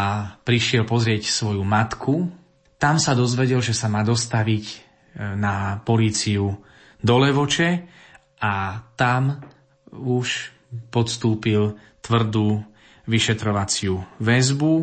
prišiel 0.46 0.86
pozrieť 0.86 1.26
svoju 1.26 1.66
matku. 1.66 2.30
Tam 2.78 3.02
sa 3.02 3.18
dozvedel, 3.18 3.58
že 3.58 3.74
sa 3.74 3.90
má 3.90 4.06
dostaviť 4.06 4.64
e, 4.70 4.76
na 5.34 5.82
políciu 5.82 6.54
do 7.02 7.14
Levoče 7.18 7.70
a 8.38 8.82
tam 8.94 9.42
už 9.90 10.54
podstúpil 10.94 11.74
tvrdú 11.98 12.62
vyšetrovaciu 13.10 13.98
väzbu, 14.22 14.74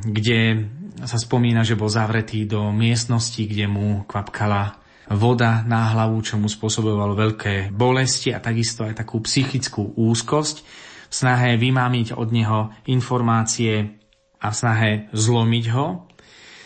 kde 0.00 0.68
sa 1.02 1.18
spomína, 1.18 1.66
že 1.66 1.74
bol 1.74 1.90
zavretý 1.90 2.46
do 2.46 2.70
miestnosti, 2.70 3.42
kde 3.42 3.66
mu 3.66 4.06
kvapkala 4.06 4.78
voda 5.10 5.66
na 5.66 5.92
hlavu, 5.92 6.22
čo 6.22 6.38
mu 6.38 6.46
spôsobovalo 6.46 7.18
veľké 7.18 7.74
bolesti 7.74 8.32
a 8.32 8.40
takisto 8.40 8.86
aj 8.86 9.04
takú 9.04 9.20
psychickú 9.20 9.98
úzkosť 9.98 10.56
v 11.10 11.14
snahe 11.14 11.60
vymámiť 11.60 12.16
od 12.16 12.28
neho 12.30 12.60
informácie 12.88 14.00
a 14.40 14.46
v 14.48 14.54
snahe 14.54 14.90
zlomiť 15.12 15.64
ho. 15.74 16.08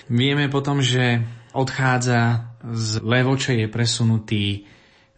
Vieme 0.08 0.46
potom, 0.48 0.80
že 0.80 1.20
odchádza 1.52 2.54
z 2.62 3.02
Levoče, 3.02 3.58
je 3.64 3.66
presunutý 3.68 4.44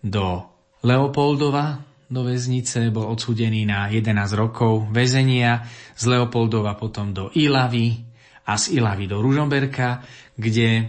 do 0.00 0.48
Leopoldova, 0.80 1.84
do 2.10 2.26
väznice, 2.26 2.90
bol 2.90 3.06
odsúdený 3.06 3.68
na 3.68 3.86
11 3.86 4.16
rokov 4.34 4.90
väzenia, 4.90 5.62
z 5.94 6.04
Leopoldova 6.10 6.74
potom 6.74 7.14
do 7.14 7.30
Ilavy 7.36 8.09
a 8.50 8.58
z 8.58 8.82
Ilavy 8.82 9.06
do 9.06 9.22
Ružomberka, 9.22 10.02
kde 10.34 10.68
e, 10.74 10.84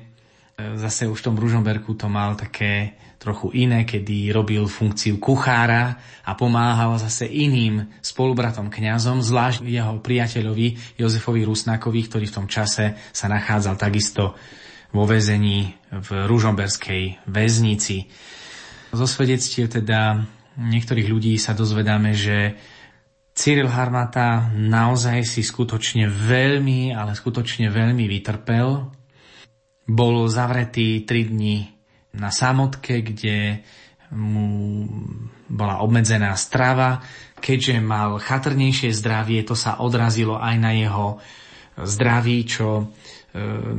zase 0.81 1.05
už 1.05 1.21
v 1.21 1.25
tom 1.29 1.35
Ružomberku 1.37 1.93
to 1.93 2.09
mal 2.09 2.33
také 2.33 2.97
trochu 3.21 3.53
iné, 3.53 3.85
kedy 3.85 4.33
robil 4.33 4.65
funkciu 4.65 5.21
kuchára 5.21 5.93
a 6.25 6.33
pomáhal 6.33 6.97
zase 6.97 7.29
iným 7.29 7.85
spolubratom 8.01 8.73
kňazom, 8.73 9.21
zvlášť 9.21 9.61
jeho 9.61 10.01
priateľovi 10.01 10.97
Jozefovi 10.97 11.45
Rusnákovi, 11.45 12.01
ktorý 12.09 12.25
v 12.25 12.35
tom 12.41 12.47
čase 12.49 12.97
sa 13.13 13.29
nachádzal 13.29 13.77
takisto 13.77 14.33
vo 14.89 15.05
väzení 15.05 15.69
v 15.93 16.09
Ružomberskej 16.25 17.29
väznici. 17.29 18.09
Zo 18.89 19.05
svedectiev 19.05 19.69
teda 19.69 20.25
niektorých 20.57 21.07
ľudí 21.07 21.37
sa 21.37 21.53
dozvedáme, 21.53 22.17
že 22.17 22.57
Cyril 23.31 23.71
Harmata 23.71 24.51
naozaj 24.51 25.23
si 25.23 25.41
skutočne 25.41 26.11
veľmi, 26.11 26.91
ale 26.91 27.15
skutočne 27.15 27.71
veľmi 27.71 28.05
vytrpel. 28.05 28.91
Bol 29.87 30.15
zavretý 30.27 31.07
3 31.07 31.31
dní 31.31 31.57
na 32.15 32.27
samotke, 32.27 32.99
kde 32.99 33.63
mu 34.11 34.83
bola 35.47 35.79
obmedzená 35.79 36.35
strava. 36.35 36.99
Keďže 37.39 37.79
mal 37.79 38.19
chatrnejšie 38.19 38.91
zdravie, 38.91 39.41
to 39.47 39.55
sa 39.55 39.79
odrazilo 39.79 40.37
aj 40.37 40.55
na 40.59 40.71
jeho 40.75 41.17
zdraví, 41.79 42.43
čo 42.45 42.67
e, 42.77 42.85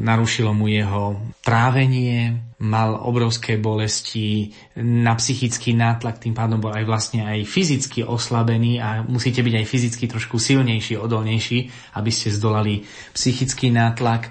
narušilo 0.01 0.57
mu 0.57 0.67
jeho 0.67 1.21
trávenie. 1.45 2.52
Mal 2.63 2.95
obrovské 2.95 3.59
bolesti, 3.59 4.55
na 4.79 5.19
psychický 5.19 5.75
nátlak, 5.75 6.23
tým 6.23 6.31
pádom 6.31 6.63
bol 6.63 6.71
aj 6.71 6.87
vlastne 6.87 7.27
aj 7.27 7.43
fyzicky 7.43 8.07
oslabený 8.07 8.79
a 8.79 9.03
musíte 9.03 9.43
byť 9.43 9.55
aj 9.59 9.67
fyzicky 9.67 10.05
trošku 10.07 10.39
silnejší, 10.39 10.95
odolnejší, 10.95 11.59
aby 11.99 12.11
ste 12.15 12.31
zdolali 12.31 12.87
psychický 13.19 13.75
nátlak. 13.75 14.31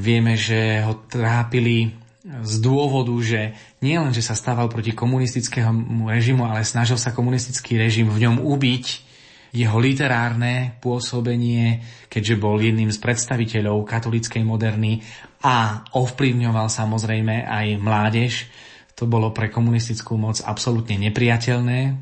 vieme, 0.00 0.40
že 0.40 0.80
ho 0.88 1.04
trápili 1.04 1.92
z 2.24 2.54
dôvodu, 2.64 3.12
že 3.20 3.52
nie 3.84 4.00
len, 4.00 4.16
že 4.16 4.24
sa 4.24 4.32
stával 4.32 4.72
proti 4.72 4.96
komunistickému 4.96 6.08
režimu, 6.08 6.48
ale 6.48 6.64
snažil 6.64 6.96
sa 6.96 7.12
komunistický 7.12 7.76
režim 7.76 8.08
v 8.08 8.24
ňom 8.24 8.40
ubiť 8.40 9.08
jeho 9.52 9.80
literárne 9.80 10.76
pôsobenie, 10.84 11.80
keďže 12.12 12.36
bol 12.36 12.60
jedným 12.60 12.92
z 12.92 12.98
predstaviteľov 13.00 13.88
katolíckej 13.88 14.44
moderny 14.44 15.00
a 15.42 15.86
ovplyvňoval 15.94 16.66
samozrejme 16.66 17.46
aj 17.46 17.66
mládež, 17.78 18.32
to 18.98 19.06
bolo 19.06 19.30
pre 19.30 19.46
komunistickú 19.46 20.18
moc 20.18 20.42
absolútne 20.42 20.98
nepriateľné. 20.98 21.94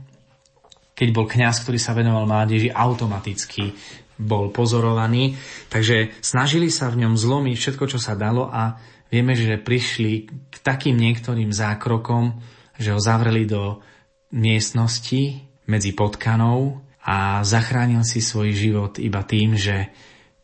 Keď 0.97 1.09
bol 1.13 1.29
kňaz, 1.29 1.61
ktorý 1.61 1.77
sa 1.77 1.93
venoval 1.93 2.25
mládeži, 2.25 2.73
automaticky 2.73 3.77
bol 4.17 4.49
pozorovaný. 4.49 5.37
Takže 5.69 6.17
snažili 6.25 6.73
sa 6.73 6.89
v 6.89 7.05
ňom 7.05 7.21
zlomiť 7.21 7.57
všetko, 7.61 7.85
čo 7.85 7.99
sa 8.01 8.17
dalo 8.17 8.49
a 8.49 8.81
vieme, 9.13 9.37
že 9.37 9.61
prišli 9.61 10.13
k 10.49 10.57
takým 10.65 10.97
niektorým 10.97 11.53
zákrokom, 11.53 12.41
že 12.81 12.97
ho 12.97 13.01
zavreli 13.01 13.45
do 13.45 13.85
miestnosti 14.33 15.45
medzi 15.69 15.93
potkanou 15.93 16.81
a 17.05 17.45
zachránil 17.45 18.03
si 18.03 18.25
svoj 18.25 18.57
život 18.57 18.97
iba 18.97 19.21
tým, 19.21 19.53
že 19.55 19.93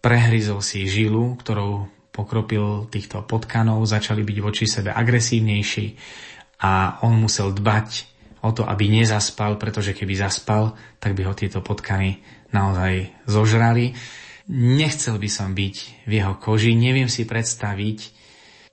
prehryzol 0.05 0.61
si 0.61 0.85
žilu, 0.85 1.35
ktorou 1.41 1.89
pokropil 2.13 2.93
týchto 2.93 3.25
potkanov, 3.25 3.89
začali 3.89 4.21
byť 4.21 4.39
voči 4.45 4.69
sebe 4.69 4.93
agresívnejší 4.93 5.87
a 6.63 7.03
on 7.03 7.19
musel 7.19 7.57
dbať 7.57 8.13
o 8.45 8.51
to, 8.53 8.69
aby 8.69 8.93
nezaspal, 8.93 9.57
pretože 9.57 9.97
keby 9.97 10.15
zaspal, 10.15 10.77
tak 11.01 11.17
by 11.17 11.27
ho 11.27 11.35
tieto 11.35 11.65
potkany 11.65 12.21
naozaj 12.53 13.11
zožrali. 13.25 13.97
Nechcel 14.53 15.17
by 15.17 15.31
som 15.31 15.57
byť 15.57 16.07
v 16.07 16.13
jeho 16.21 16.35
koži, 16.37 16.75
neviem 16.77 17.09
si 17.09 17.25
predstaviť, 17.25 17.99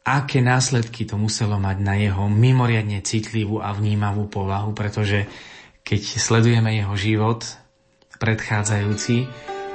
aké 0.03 0.41
následky 0.41 1.05
to 1.05 1.15
muselo 1.15 1.61
mať 1.61 1.77
na 1.79 1.95
jeho 1.95 2.25
mimoriadne 2.27 2.99
citlivú 3.05 3.61
a 3.61 3.71
vnímavú 3.71 4.25
povahu, 4.25 4.73
pretože 4.73 5.29
keď 5.85 6.01
sledujeme 6.17 6.73
jeho 6.75 6.95
život, 6.97 7.45
predchádzajúci, 8.19 9.29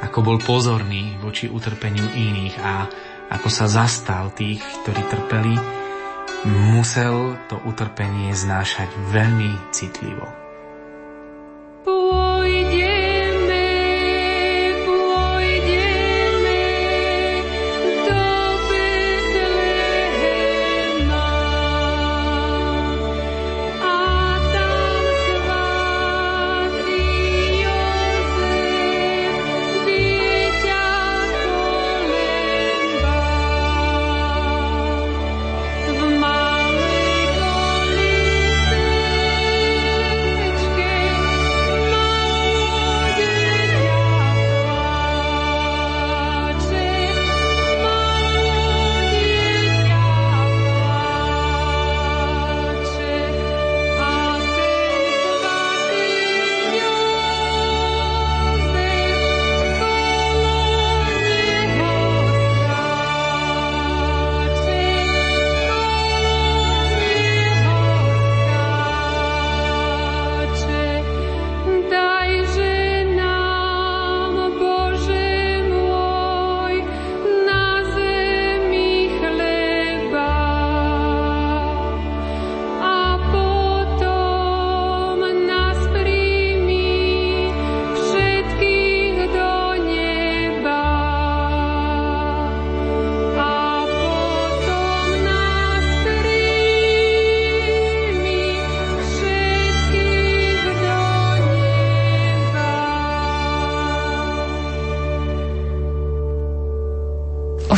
ako 0.04 0.18
bol 0.20 0.36
pozorný 0.36 1.16
voči 1.24 1.48
utrpeniu 1.48 2.04
iných 2.04 2.54
a 2.60 2.72
ako 3.34 3.48
sa 3.50 3.66
zastal 3.66 4.30
tých, 4.30 4.62
ktorí 4.82 5.02
trpeli, 5.10 5.54
musel 6.46 7.34
to 7.50 7.58
utrpenie 7.66 8.30
znášať 8.30 8.88
veľmi 9.10 9.74
citlivo. 9.74 10.43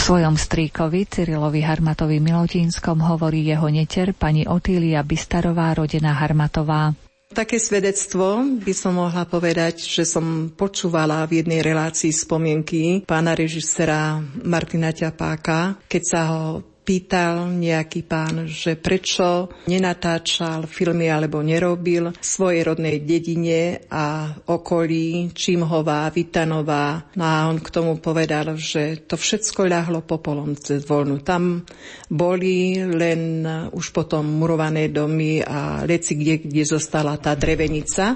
Svojom 0.06 0.38
strýkovi 0.38 1.02
Cyrilovi 1.10 1.66
Harmatovi 1.66 2.22
Milotínskom 2.22 3.02
hovorí 3.02 3.42
jeho 3.42 3.66
neter 3.66 4.14
pani 4.14 4.46
Otília 4.46 5.02
Bistarová, 5.02 5.74
rodená 5.74 6.14
Harmatová. 6.14 6.94
Také 7.34 7.58
svedectvo 7.58 8.38
by 8.62 8.70
som 8.70 9.02
mohla 9.02 9.26
povedať, 9.26 9.82
že 9.82 10.06
som 10.06 10.54
počúvala 10.54 11.26
v 11.26 11.42
jednej 11.42 11.58
relácii 11.58 12.14
spomienky 12.14 13.02
pána 13.02 13.34
režisera 13.34 14.22
Martina 14.46 14.94
Ťapáka, 14.94 15.82
keď 15.90 16.02
sa 16.06 16.20
ho 16.30 16.42
pýtal 16.86 17.50
nejaký 17.50 18.06
pán, 18.06 18.46
že 18.46 18.78
prečo 18.78 19.50
nenatáčal 19.66 20.70
filmy 20.70 21.10
alebo 21.10 21.42
nerobil 21.42 22.14
v 22.14 22.22
svojej 22.22 22.62
rodnej 22.62 23.02
dedine 23.02 23.82
a 23.90 24.30
okolí 24.46 25.34
Čímhová, 25.34 26.06
Vitanová. 26.14 27.10
No 27.18 27.24
a 27.26 27.50
on 27.50 27.58
k 27.58 27.74
tomu 27.74 27.98
povedal, 27.98 28.54
že 28.54 29.02
to 29.02 29.18
všetko 29.18 29.66
ľahlo 29.66 30.06
popolom 30.06 30.54
cez 30.54 30.86
voľnu. 30.86 31.26
Tam 31.26 31.66
boli 32.06 32.78
len 32.78 33.42
už 33.74 33.90
potom 33.90 34.22
murované 34.22 34.86
domy 34.94 35.42
a 35.42 35.82
leci, 35.82 36.14
kde, 36.14 36.46
kde 36.46 36.62
zostala 36.62 37.18
tá 37.18 37.34
drevenica. 37.34 38.14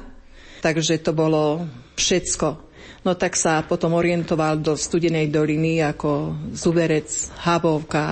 Takže 0.62 1.02
to 1.02 1.10
bolo 1.10 1.66
všetko 1.98 2.69
No 3.00 3.16
tak 3.16 3.32
sa 3.32 3.64
potom 3.64 3.96
orientoval 3.96 4.60
do 4.60 4.76
Studenej 4.76 5.32
doliny 5.32 5.80
ako 5.80 6.36
Zuberec, 6.52 7.08
Habovka, 7.40 8.04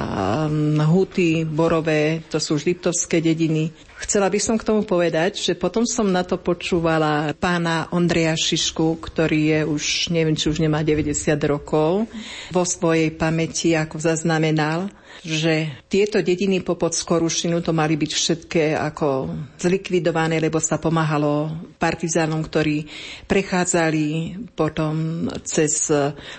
Huty, 0.80 1.44
Borové, 1.44 2.24
to 2.24 2.40
sú 2.40 2.56
už 2.56 2.64
Liptovské 2.64 3.20
dediny. 3.20 3.68
Chcela 4.00 4.32
by 4.32 4.40
som 4.40 4.56
k 4.56 4.64
tomu 4.64 4.88
povedať, 4.88 5.36
že 5.36 5.52
potom 5.60 5.84
som 5.84 6.08
na 6.08 6.24
to 6.24 6.40
počúvala 6.40 7.36
pána 7.36 7.92
Ondreja 7.92 8.32
Šišku, 8.32 8.96
ktorý 9.04 9.40
je 9.52 9.60
už, 9.68 9.84
neviem, 10.08 10.32
či 10.32 10.48
už 10.48 10.64
nemá 10.64 10.80
90 10.80 11.12
rokov, 11.44 12.08
vo 12.48 12.64
svojej 12.64 13.12
pamäti, 13.12 13.76
ako 13.76 14.00
zaznamenal, 14.00 14.88
že 15.22 15.84
tieto 15.90 16.22
dediny 16.22 16.62
po 16.62 16.78
Podskorušinu 16.78 17.58
to 17.60 17.74
mali 17.74 17.98
byť 17.98 18.12
všetké 18.14 18.64
ako 18.78 19.34
zlikvidované, 19.58 20.38
lebo 20.38 20.62
sa 20.62 20.78
pomáhalo 20.78 21.50
partizánom, 21.76 22.40
ktorí 22.40 22.86
prechádzali 23.26 24.06
potom 24.54 25.26
cez 25.42 25.90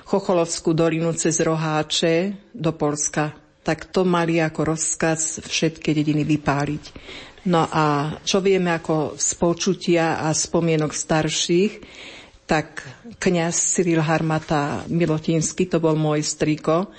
Chocholovskú 0.07 0.71
dolinu, 0.71 1.11
cez 1.13 1.43
Roháče 1.43 2.49
do 2.55 2.71
Polska. 2.73 3.35
Tak 3.59 3.91
to 3.91 4.07
mali 4.07 4.39
ako 4.39 4.73
rozkaz 4.73 5.43
všetky 5.43 5.91
dediny 5.91 6.23
vypáliť. 6.23 6.83
No 7.47 7.67
a 7.67 8.17
čo 8.23 8.43
vieme 8.43 8.71
ako 8.75 9.15
z 9.15 9.31
a 9.95 10.27
spomienok 10.31 10.91
starších, 10.91 11.73
tak 12.49 12.81
kňaz 13.21 13.55
Cyril 13.77 14.01
Harmata 14.01 14.83
Milotínsky, 14.89 15.69
to 15.69 15.77
bol 15.77 15.93
môj 15.93 16.25
striko, 16.25 16.89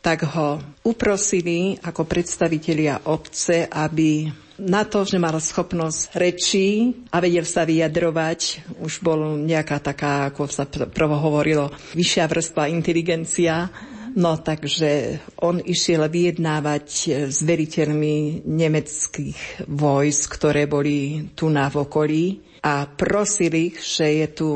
tak 0.00 0.24
ho 0.32 0.56
uprosili 0.84 1.76
ako 1.76 2.08
predstavitelia 2.08 3.04
obce, 3.12 3.68
aby 3.68 4.32
na 4.60 4.84
to, 4.84 5.08
že 5.08 5.16
mal 5.16 5.36
schopnosť 5.40 6.16
rečí 6.20 6.92
a 7.08 7.20
vedel 7.20 7.48
sa 7.48 7.64
vyjadrovať, 7.64 8.68
už 8.84 9.00
bol 9.00 9.40
nejaká 9.40 9.80
taká, 9.80 10.28
ako 10.28 10.48
sa 10.52 10.68
prvo 10.68 11.16
hovorilo, 11.16 11.72
vyššia 11.96 12.24
vrstva 12.28 12.68
inteligencia, 12.68 13.68
No 14.10 14.42
takže 14.42 15.22
on 15.38 15.62
išiel 15.62 16.10
vyjednávať 16.10 16.86
s 17.30 17.46
veriteľmi 17.46 18.42
nemeckých 18.42 19.70
vojsk, 19.70 20.34
ktoré 20.34 20.66
boli 20.66 21.30
tu 21.38 21.46
na 21.46 21.70
v 21.70 21.86
okolí 21.86 22.24
a 22.58 22.90
prosili 22.90 23.70
ich, 23.70 23.78
že 23.78 24.26
je 24.26 24.28
tu 24.34 24.50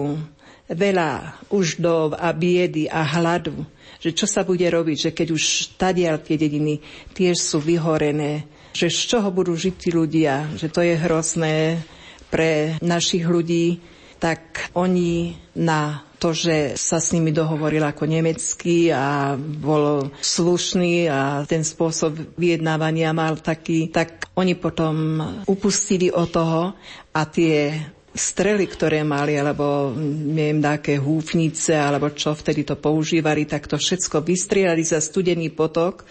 veľa 0.66 1.38
uždov 1.54 2.18
a 2.18 2.34
biedy 2.34 2.90
a 2.90 3.06
hladu, 3.06 3.62
že 4.04 4.12
čo 4.12 4.28
sa 4.28 4.44
bude 4.44 4.68
robiť, 4.68 5.08
že 5.08 5.10
keď 5.16 5.28
už 5.32 5.44
tadiaľ 5.80 6.20
tie 6.20 6.36
dediny 6.36 6.84
tiež 7.16 7.40
sú 7.40 7.56
vyhorené, 7.56 8.44
že 8.76 8.92
z 8.92 9.16
čoho 9.16 9.32
budú 9.32 9.56
žiť 9.56 9.74
tí 9.80 9.88
ľudia, 9.96 10.52
že 10.60 10.68
to 10.68 10.84
je 10.84 10.92
hrozné 10.92 11.80
pre 12.28 12.76
našich 12.84 13.24
ľudí, 13.24 13.80
tak 14.20 14.68
oni 14.76 15.40
na 15.56 16.04
to, 16.20 16.36
že 16.36 16.76
sa 16.76 17.00
s 17.00 17.12
nimi 17.16 17.32
dohovoril 17.32 17.84
ako 17.84 18.04
nemecký 18.04 18.92
a 18.92 19.36
bol 19.40 20.12
slušný 20.20 21.08
a 21.08 21.44
ten 21.48 21.64
spôsob 21.64 22.36
vyjednávania 22.36 23.16
mal 23.16 23.40
taký, 23.40 23.88
tak 23.88 24.28
oni 24.36 24.56
potom 24.56 25.20
upustili 25.48 26.12
od 26.12 26.28
toho 26.28 26.72
a 27.12 27.20
tie 27.28 27.72
strely, 28.14 28.70
ktoré 28.70 29.02
mali, 29.02 29.34
alebo 29.34 29.90
neviem, 29.98 30.62
také 30.62 30.96
húfnice, 31.02 31.74
alebo 31.74 32.14
čo 32.14 32.30
vtedy 32.30 32.62
to 32.62 32.78
používali, 32.78 33.44
tak 33.44 33.66
to 33.66 33.74
všetko 33.74 34.22
vystrielali 34.22 34.86
za 34.86 35.02
studený 35.02 35.50
potok 35.50 36.06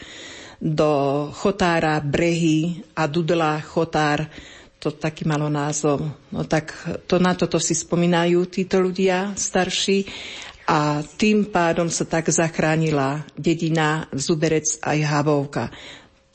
do 0.60 0.92
Chotára 1.32 2.00
Brehy 2.04 2.84
a 3.00 3.08
Dudla 3.08 3.64
Chotár 3.64 4.28
to 4.84 4.92
taký 4.92 5.24
malo 5.24 5.48
názov. 5.48 6.04
No 6.28 6.44
tak 6.44 6.76
to 7.08 7.16
na 7.16 7.32
toto 7.40 7.56
si 7.56 7.72
spomínajú 7.72 8.44
títo 8.52 8.84
ľudia 8.84 9.32
starší 9.32 10.04
a 10.68 11.00
tým 11.04 11.48
pádom 11.48 11.88
sa 11.88 12.04
tak 12.04 12.28
zachránila 12.28 13.24
dedina 13.40 14.12
Zuberec 14.12 14.84
aj 14.84 15.00
Habovka. 15.08 15.72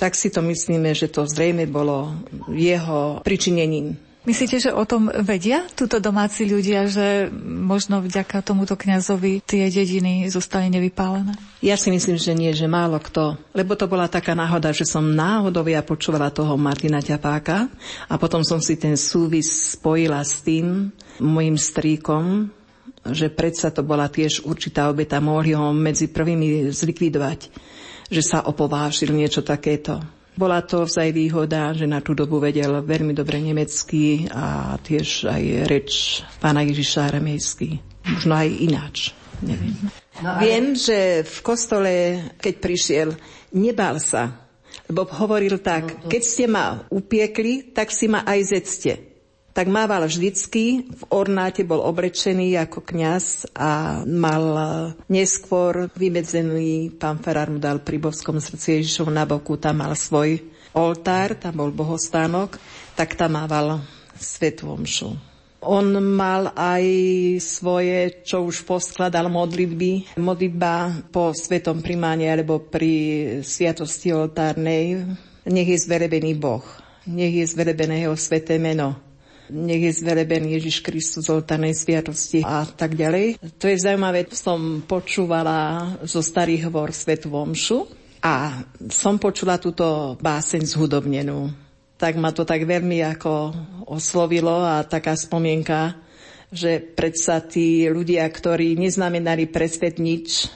Tak 0.00 0.16
si 0.16 0.33
to 0.33 0.40
myslíme, 0.40 0.96
že 0.96 1.12
to 1.12 1.28
zrejme 1.28 1.68
bolo 1.68 2.16
jeho 2.48 3.20
pričinením. 3.20 4.08
Myslíte, 4.29 4.61
že 4.61 4.77
o 4.77 4.85
tom 4.85 5.09
vedia 5.25 5.64
túto 5.73 6.05
domáci 6.05 6.45
ľudia, 6.45 6.85
že 6.85 7.33
možno 7.41 8.05
vďaka 8.05 8.45
tomuto 8.45 8.77
kňazovi 8.77 9.41
tie 9.41 9.73
dediny 9.73 10.29
zostali 10.29 10.69
nevypálené? 10.69 11.33
Ja 11.64 11.81
si 11.81 11.88
myslím, 11.88 12.21
že 12.21 12.37
nie, 12.37 12.53
že 12.53 12.69
málo 12.69 13.01
kto. 13.01 13.41
Lebo 13.57 13.73
to 13.73 13.88
bola 13.88 14.05
taká 14.05 14.37
náhoda, 14.37 14.69
že 14.77 14.85
som 14.85 15.01
náhodou 15.01 15.64
ja 15.64 15.81
počúvala 15.81 16.29
toho 16.29 16.61
Martina 16.61 17.01
Ťapáka 17.01 17.73
a 18.05 18.14
potom 18.21 18.45
som 18.45 18.61
si 18.61 18.77
ten 18.77 19.01
súvis 19.01 19.73
spojila 19.73 20.21
s 20.21 20.45
tým 20.45 20.93
mojim 21.25 21.57
strýkom, 21.57 22.53
že 23.09 23.33
predsa 23.33 23.73
to 23.73 23.81
bola 23.81 24.12
tiež 24.12 24.45
určitá 24.45 24.93
obeta, 24.93 25.25
mohli 25.25 25.57
ho 25.57 25.73
medzi 25.73 26.12
prvými 26.12 26.69
zlikvidovať, 26.69 27.49
že 28.12 28.21
sa 28.21 28.45
opovážil 28.45 29.09
niečo 29.17 29.41
takéto. 29.41 30.17
Bola 30.38 30.62
to 30.62 30.87
vzaj 30.87 31.11
výhoda, 31.11 31.74
že 31.74 31.90
na 31.90 31.98
tú 31.98 32.14
dobu 32.14 32.38
vedel 32.38 32.79
veľmi 32.79 33.11
dobre 33.11 33.42
nemecky 33.42 34.31
a 34.31 34.79
tiež 34.79 35.27
aj 35.27 35.44
reč 35.66 36.22
pána 36.38 36.62
Ježiša 36.62 37.11
aramejský. 37.11 37.83
Možno 38.07 38.38
aj 38.38 38.48
ináč. 38.62 39.11
Neviem. 39.42 39.74
No, 40.22 40.38
ale... 40.38 40.40
Viem, 40.46 40.79
že 40.79 41.27
v 41.27 41.38
kostole, 41.42 41.92
keď 42.38 42.55
prišiel, 42.62 43.09
nebal 43.51 43.98
sa. 43.98 44.46
Lebo 44.87 45.11
hovoril 45.11 45.59
tak, 45.59 46.07
keď 46.07 46.22
ste 46.22 46.46
ma 46.46 46.87
upiekli, 46.87 47.74
tak 47.74 47.90
si 47.90 48.07
ma 48.07 48.22
aj 48.22 48.40
zedzte 48.46 49.08
tak 49.59 49.75
mával 49.75 50.07
vždycky, 50.07 50.87
v 50.87 51.03
ornáte 51.11 51.66
bol 51.66 51.83
obrečený 51.83 52.55
ako 52.62 52.79
kňaz 52.79 53.51
a 53.59 54.07
mal 54.07 54.44
neskôr 55.11 55.90
vymedzený, 55.99 56.94
pán 56.94 57.18
Ferár 57.18 57.51
mu 57.51 57.59
dal 57.59 57.83
pri 57.83 57.99
boskom 57.99 58.38
srdci 58.38 58.79
Ježišov 58.79 59.11
na 59.11 59.27
boku, 59.27 59.59
tam 59.59 59.83
mal 59.83 59.99
svoj 59.99 60.47
oltár, 60.79 61.35
tam 61.35 61.59
bol 61.59 61.75
bohostánok, 61.75 62.55
tak 62.94 63.18
tam 63.18 63.35
mával 63.35 63.83
svetú 64.14 64.71
omšu. 64.71 65.18
On 65.66 65.90
mal 65.99 66.55
aj 66.55 66.87
svoje, 67.42 68.23
čo 68.23 68.47
už 68.47 68.62
poskladal 68.62 69.27
modlitby. 69.27 70.23
Modlitba 70.23 71.03
po 71.11 71.35
svetom 71.35 71.83
primáne 71.83 72.31
alebo 72.31 72.62
pri 72.62 72.94
sviatosti 73.42 74.14
oltárnej. 74.14 75.03
Nech 75.51 75.66
je 75.66 75.83
zvelebený 75.83 76.38
Boh. 76.38 76.62
Nech 77.11 77.42
je 77.42 77.51
zvelebené 77.51 78.07
jeho 78.07 78.14
sveté 78.14 78.55
meno 78.62 79.08
nech 79.50 79.82
je 79.90 79.92
zvelebený 80.04 80.56
Ježiš 80.61 80.84
Kristus 80.84 81.26
z 81.26 81.32
oltanej 81.32 81.74
sviatosti 81.74 82.44
a 82.44 82.64
tak 82.68 82.94
ďalej. 82.94 83.40
To 83.58 83.66
je 83.68 83.76
zaujímavé, 83.76 84.28
som 84.32 84.84
počúvala 84.84 85.92
zo 86.04 86.20
starých 86.20 86.68
hovor 86.68 86.92
Svetu 86.92 87.32
Vomšu 87.32 87.88
a 88.22 88.64
som 88.90 89.16
počula 89.16 89.58
túto 89.58 90.16
báseň 90.20 90.62
zhudobnenú. 90.64 91.50
Tak 91.98 92.14
ma 92.14 92.30
to 92.30 92.46
tak 92.46 92.62
veľmi 92.62 93.02
ako 93.18 93.50
oslovilo 93.90 94.62
a 94.62 94.87
taká 94.87 95.18
spomienka, 95.18 95.98
že 96.48 96.78
predsa 96.80 97.42
tí 97.42 97.90
ľudia, 97.90 98.24
ktorí 98.24 98.78
neznamenali 98.78 99.50
presvet 99.50 99.98
nič, 99.98 100.46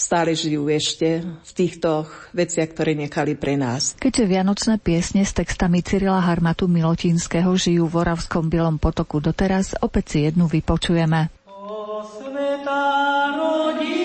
stále 0.00 0.32
žijú 0.32 0.72
ešte 0.72 1.20
v 1.20 1.50
týchto 1.52 2.08
veciach, 2.32 2.72
ktoré 2.72 2.96
nechali 2.96 3.36
pre 3.36 3.60
nás. 3.60 4.00
Keďže 4.00 4.24
vianočné 4.24 4.74
piesne 4.80 5.28
s 5.28 5.36
textami 5.36 5.84
Cyrila 5.84 6.24
Harmatu 6.24 6.64
Milotínskeho 6.72 7.52
žijú 7.52 7.84
v 7.84 8.08
Oravskom 8.08 8.48
Bielom 8.48 8.80
potoku 8.80 9.20
doteraz, 9.20 9.76
opäť 9.76 10.16
si 10.16 10.18
jednu 10.24 10.48
vypočujeme. 10.48 11.28
O 11.44 12.00
svetá 12.00 12.88
rodina 13.36 13.99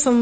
som 0.00 0.16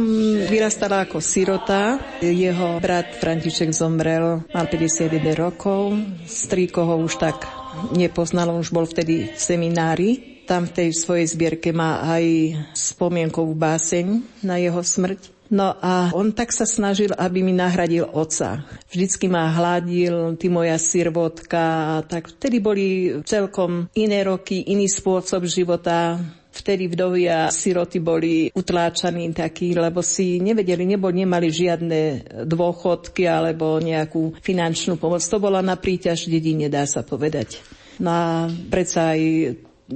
vyrastala 0.51 1.07
ako 1.07 1.23
sirota. 1.23 2.03
Jeho 2.19 2.83
brat 2.83 3.15
František 3.23 3.71
zomrel, 3.71 4.43
mal 4.51 4.67
51 4.67 5.39
rokov. 5.39 5.95
Strýko 6.27 6.83
ho 6.83 6.95
už 7.07 7.23
tak 7.23 7.47
nepoznal, 7.95 8.51
už 8.59 8.75
bol 8.75 8.91
vtedy 8.91 9.31
v 9.31 9.39
seminári. 9.39 10.11
Tam 10.51 10.67
v 10.67 10.75
tej 10.75 10.89
svojej 10.99 11.31
zbierke 11.31 11.71
má 11.71 12.03
aj 12.03 12.59
spomienkovú 12.75 13.55
báseň 13.55 14.19
na 14.43 14.59
jeho 14.59 14.83
smrť. 14.83 15.39
No 15.49 15.73
a 15.81 16.13
on 16.13 16.35
tak 16.37 16.53
sa 16.53 16.69
snažil, 16.69 17.15
aby 17.17 17.41
mi 17.41 17.57
nahradil 17.57 18.05
oca. 18.05 18.69
Vždycky 18.93 19.33
ma 19.33 19.49
hladil, 19.49 20.37
ty 20.37 20.53
moja 20.53 20.77
sirvotka. 20.77 22.03
Tak 22.05 22.37
vtedy 22.37 22.61
boli 22.61 22.87
celkom 23.25 23.89
iné 23.97 24.27
roky, 24.29 24.61
iný 24.69 24.91
spôsob 24.91 25.49
života. 25.49 26.21
Vtedy 26.59 26.91
vdovy 26.91 27.31
a 27.31 27.55
siroty 27.55 28.03
boli 28.03 28.51
utláčaní 28.51 29.31
takí, 29.31 29.79
lebo 29.79 30.03
si 30.03 30.43
nevedeli, 30.43 30.83
nebo 30.83 31.07
nemali 31.07 31.55
žiadne 31.55 32.01
dôchodky 32.43 33.31
alebo 33.31 33.79
nejakú 33.79 34.35
finančnú 34.43 34.99
pomoc. 34.99 35.23
To 35.23 35.39
bola 35.39 35.63
na 35.63 35.79
príťaž 35.79 36.27
dedine, 36.27 36.67
dá 36.67 36.83
sa 36.83 37.07
povedať. 37.07 37.63
No 38.03 38.11
a 38.11 38.27
predsa 38.51 39.15
aj 39.15 39.23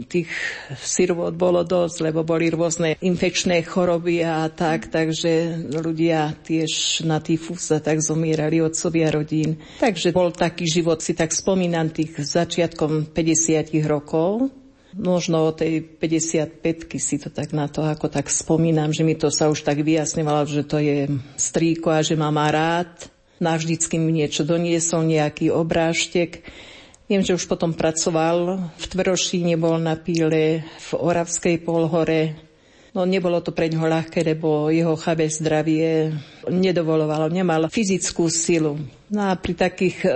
tých 0.09 0.33
sirvot 0.81 1.37
bolo 1.37 1.61
dosť, 1.69 1.97
lebo 2.09 2.25
boli 2.25 2.49
rôzne 2.49 2.97
infekčné 3.05 3.61
choroby 3.61 4.25
a 4.25 4.49
tak, 4.49 4.89
takže 4.89 5.69
ľudia 5.69 6.33
tiež 6.41 7.05
na 7.05 7.21
tyfus 7.21 7.69
a 7.77 7.79
tak 7.83 8.01
zomierali 8.01 8.65
otcovia 8.65 9.13
rodín. 9.13 9.61
Takže 9.85 10.17
bol 10.17 10.33
taký 10.33 10.65
život, 10.65 11.05
si 11.05 11.13
tak 11.13 11.37
spomínam 11.37 11.93
tých 11.93 12.17
začiatkom 12.17 13.13
50 13.13 13.69
rokov, 13.85 14.49
Možno 14.93 15.49
o 15.49 15.57
tej 15.57 15.81
55 15.81 17.01
si 17.01 17.17
to 17.17 17.33
tak 17.33 17.57
na 17.57 17.65
to, 17.65 17.81
ako 17.81 18.13
tak 18.13 18.29
spomínam, 18.29 18.93
že 18.93 19.09
mi 19.09 19.17
to 19.17 19.33
sa 19.33 19.49
už 19.49 19.65
tak 19.65 19.81
vyjasňovalo, 19.81 20.45
že 20.45 20.69
to 20.69 20.77
je 20.77 21.09
strýko 21.41 21.89
a 21.89 22.05
že 22.05 22.13
ma 22.13 22.29
má 22.29 22.53
rád. 22.53 23.09
Navždycky 23.41 23.97
mi 23.97 24.13
niečo 24.13 24.45
doniesol, 24.45 25.09
nejaký 25.09 25.49
obrážtek. 25.49 26.45
Viem, 27.09 27.25
že 27.25 27.35
už 27.35 27.49
potom 27.49 27.73
pracoval 27.73 28.71
v 28.77 28.85
Tvršíne, 28.87 29.57
bol 29.57 29.81
na 29.81 29.97
píle 29.97 30.63
v 30.63 30.91
Oravskej 30.95 31.65
polhore, 31.65 32.37
No 32.93 33.09
nebolo 33.09 33.41
to 33.41 33.57
pre 33.57 33.73
ňoho 33.73 33.89
ľahké, 33.89 34.21
lebo 34.21 34.69
jeho 34.69 34.93
chabé 35.01 35.25
zdravie 35.33 36.13
nedovolovalo, 36.45 37.33
nemal 37.33 37.73
fyzickú 37.73 38.29
silu. 38.29 38.77
No 39.13 39.29
a 39.29 39.37
pri 39.37 39.53
takých 39.53 39.97
e, 40.09 40.11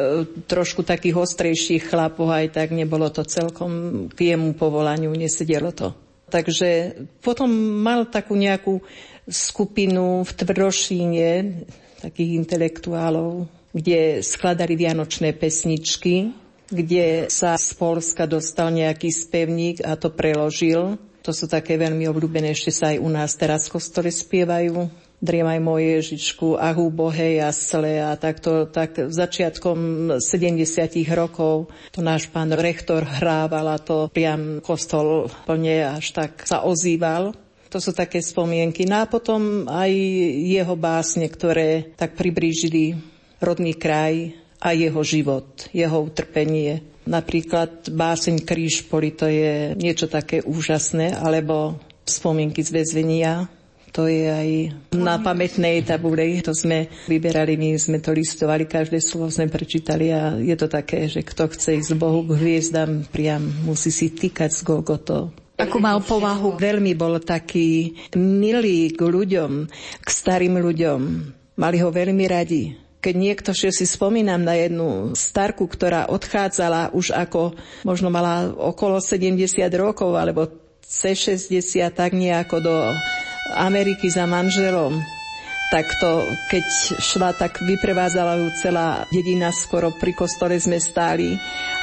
trošku 0.49 0.81
takých 0.81 1.21
ostrejších 1.21 1.93
chlapoch 1.93 2.33
aj 2.33 2.57
tak 2.57 2.73
nebolo 2.73 3.13
to 3.13 3.29
celkom 3.29 4.07
k 4.09 4.33
jemu 4.33 4.57
povolaniu, 4.57 5.13
nesedelo 5.13 5.69
to. 5.77 5.93
Takže 6.33 6.97
potom 7.21 7.53
mal 7.85 8.09
takú 8.09 8.33
nejakú 8.35 8.81
skupinu 9.29 10.25
v 10.25 10.31
Tvrdošíne, 10.33 11.29
takých 12.01 12.31
intelektuálov, 12.41 13.47
kde 13.77 14.25
skladali 14.25 14.75
vianočné 14.81 15.37
pesničky, 15.37 16.33
kde 16.73 17.29
sa 17.29 17.55
z 17.61 17.77
Polska 17.77 18.25
dostal 18.25 18.73
nejaký 18.73 19.13
spevník 19.13 19.85
a 19.85 19.95
to 20.01 20.09
preložil. 20.09 20.97
To 21.21 21.31
sú 21.37 21.51
také 21.51 21.77
veľmi 21.77 22.09
obľúbené, 22.09 22.55
ešte 22.55 22.73
sa 22.73 22.95
aj 22.95 22.99
u 23.03 23.09
nás 23.13 23.37
teraz 23.37 23.69
v 23.69 23.77
kostole 23.77 24.09
spievajú. 24.09 25.06
Driemaj 25.17 25.61
moje 25.65 25.97
Ježičku, 25.97 26.61
ahu 26.61 26.93
bohe 26.93 27.41
jasle 27.41 28.05
a 28.05 28.13
takto, 28.21 28.69
tak 28.69 29.09
začiatkom 29.09 29.79
70 30.21 30.69
rokov 31.17 31.73
to 31.89 32.05
náš 32.05 32.29
pán 32.29 32.53
rektor 32.53 33.01
hrával 33.01 33.73
a 33.73 33.81
to 33.81 34.13
priam 34.13 34.61
kostol 34.61 35.33
plne 35.49 35.97
až 35.97 36.13
tak 36.13 36.45
sa 36.45 36.69
ozýval. 36.69 37.33
To 37.73 37.81
sú 37.81 37.97
také 37.97 38.21
spomienky. 38.21 38.85
No 38.85 39.03
a 39.03 39.11
potom 39.11 39.65
aj 39.67 39.91
jeho 40.45 40.77
básne, 40.77 41.27
ktoré 41.33 41.97
tak 41.97 42.15
priblížili 42.15 42.95
rodný 43.41 43.73
kraj 43.73 44.37
a 44.61 44.77
jeho 44.77 45.01
život, 45.01 45.69
jeho 45.73 45.97
utrpenie. 46.05 46.85
Napríklad 47.09 47.89
báseň 47.89 48.45
Kríž 48.45 48.85
poli, 48.91 49.17
to 49.17 49.31
je 49.31 49.73
niečo 49.79 50.11
také 50.11 50.43
úžasné, 50.43 51.17
alebo 51.17 51.79
spomienky 52.07 52.63
z 52.63 52.71
väzenia, 52.83 53.51
to 53.97 54.05
je 54.13 54.29
aj 54.29 54.51
na 54.93 55.17
pamätnej 55.17 55.81
tabule, 55.81 56.45
to 56.45 56.53
sme 56.53 56.93
vyberali, 57.09 57.57
my 57.57 57.81
sme 57.81 57.97
to 58.05 58.13
listovali, 58.13 58.69
každé 58.69 59.01
slovo 59.01 59.33
sme 59.33 59.49
prečítali 59.49 60.13
a 60.13 60.37
je 60.37 60.53
to 60.53 60.69
také, 60.69 61.09
že 61.09 61.25
kto 61.25 61.49
chce 61.49 61.81
ísť 61.81 61.97
z 61.97 61.97
Bohu 61.97 62.21
k 62.29 62.37
hviezdam, 62.37 63.09
priam 63.09 63.49
musí 63.65 63.89
si 63.89 64.13
týkať 64.13 64.53
z 64.53 64.61
Golgoto. 64.69 65.33
Ako 65.57 65.81
mal 65.81 66.05
povahu? 66.05 66.61
Veľmi 66.61 66.93
bol 66.93 67.17
taký 67.25 67.97
milý 68.21 68.93
k 68.93 69.01
ľuďom, 69.01 69.65
k 70.05 70.09
starým 70.13 70.61
ľuďom. 70.61 71.01
Mali 71.57 71.77
ho 71.81 71.89
veľmi 71.89 72.27
radi 72.29 72.85
keď 72.97 73.15
niekto, 73.15 73.51
že 73.55 73.71
si 73.71 73.87
spomínam 73.87 74.43
na 74.43 74.59
jednu 74.59 75.15
starku, 75.15 75.71
ktorá 75.71 76.11
odchádzala 76.11 76.91
už 76.91 77.15
ako, 77.15 77.55
možno 77.87 78.11
mala 78.11 78.51
okolo 78.51 78.99
70 78.99 79.47
rokov, 79.79 80.11
alebo 80.19 80.51
C60, 80.83 81.87
tak 81.95 82.19
nejako 82.19 82.57
do 82.59 82.75
Ameriky 83.55 84.11
za 84.11 84.27
manželom, 84.27 84.99
tak 85.67 85.99
to, 85.99 86.31
keď 86.47 86.67
šla, 87.03 87.31
tak 87.35 87.59
vyprevádzala 87.59 88.39
ju 88.39 88.49
celá 88.55 89.03
dedina, 89.11 89.51
skoro 89.51 89.91
pri 89.91 90.15
kostole 90.15 90.55
sme 90.63 90.79
stáli 90.79 91.35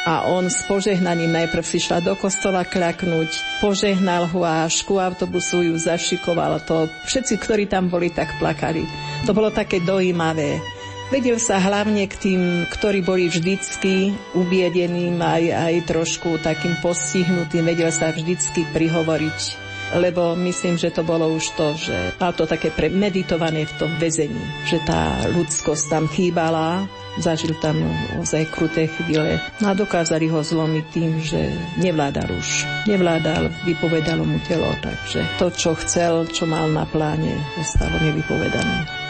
a 0.08 0.32
on 0.32 0.48
s 0.48 0.64
požehnaním 0.64 1.36
najprv 1.36 1.64
si 1.68 1.84
šla 1.84 2.00
do 2.00 2.16
kostola 2.16 2.64
kľaknúť, 2.64 3.60
požehnal 3.60 4.32
ho 4.32 4.48
a 4.48 4.72
ku 4.88 5.04
autobusu 5.04 5.68
ju 5.68 5.76
zašikoval. 5.76 6.64
To 6.64 6.88
všetci, 7.04 7.36
ktorí 7.44 7.64
tam 7.68 7.92
boli, 7.92 8.08
tak 8.08 8.32
plakali. 8.40 8.88
To 9.28 9.36
bolo 9.36 9.52
také 9.52 9.84
dojímavé. 9.84 10.64
Vedel 11.12 11.36
sa 11.38 11.60
hlavne 11.60 12.08
k 12.08 12.16
tým, 12.16 12.42
ktorí 12.72 13.04
boli 13.04 13.28
vždycky 13.28 14.16
ubiedeným 14.34 15.20
aj, 15.20 15.44
aj 15.52 15.74
trošku 15.92 16.40
takým 16.40 16.80
postihnutým, 16.80 17.68
vedel 17.68 17.92
sa 17.92 18.16
vždycky 18.16 18.64
prihovoriť 18.72 19.63
lebo 19.98 20.34
myslím, 20.40 20.78
že 20.78 20.90
to 20.90 21.06
bolo 21.06 21.30
už 21.30 21.54
to, 21.54 21.68
že 21.78 21.96
mal 22.18 22.34
to 22.34 22.50
také 22.50 22.74
premeditované 22.74 23.66
v 23.70 23.74
tom 23.78 23.92
väzení, 24.02 24.42
že 24.66 24.82
tá 24.86 25.22
ľudskosť 25.30 25.84
tam 25.90 26.06
chýbala, 26.10 26.86
zažil 27.22 27.54
tam 27.62 27.78
ozaj 28.18 28.50
kruté 28.50 28.90
chvíle 28.90 29.38
a 29.62 29.70
dokázali 29.78 30.26
ho 30.30 30.42
zlomiť 30.42 30.86
tým, 30.90 31.12
že 31.22 31.42
nevládal 31.78 32.30
už. 32.34 32.66
Nevládal, 32.90 33.54
vypovedalo 33.70 34.26
mu 34.26 34.42
telo, 34.50 34.74
takže 34.82 35.22
to, 35.38 35.54
čo 35.54 35.78
chcel, 35.78 36.26
čo 36.30 36.50
mal 36.50 36.66
na 36.70 36.90
pláne, 36.90 37.38
zostalo 37.62 38.02
nevypovedané. 38.02 39.03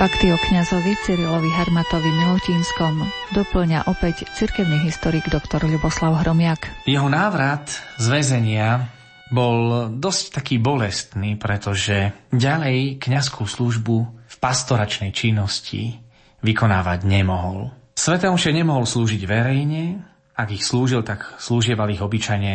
Fakty 0.00 0.32
o 0.32 0.40
kňazovi 0.40 0.96
Cyrilovi 1.04 1.52
Harmatovi 1.52 2.08
Milutínskom 2.08 3.04
doplňa 3.36 3.84
opäť 3.84 4.24
cirkevný 4.32 4.80
historik 4.80 5.28
dr. 5.28 5.60
Ľuboslav 5.60 6.24
Hromiak. 6.24 6.88
Jeho 6.88 7.04
návrat 7.12 7.68
z 8.00 8.08
väzenia 8.08 8.88
bol 9.28 9.92
dosť 9.92 10.40
taký 10.40 10.56
bolestný, 10.56 11.36
pretože 11.36 12.16
ďalej 12.32 12.96
kňazskú 12.96 13.44
službu 13.44 13.96
v 14.24 14.36
pastoračnej 14.40 15.12
činnosti 15.12 16.00
vykonávať 16.40 17.04
nemohol. 17.04 17.68
Svete 17.92 18.32
Omše 18.32 18.56
nemohol 18.56 18.88
slúžiť 18.88 19.20
verejne, 19.28 20.00
ak 20.32 20.48
ich 20.48 20.64
slúžil, 20.64 21.04
tak 21.04 21.36
slúžieval 21.36 21.92
ich 21.92 22.00
obyčajne 22.00 22.54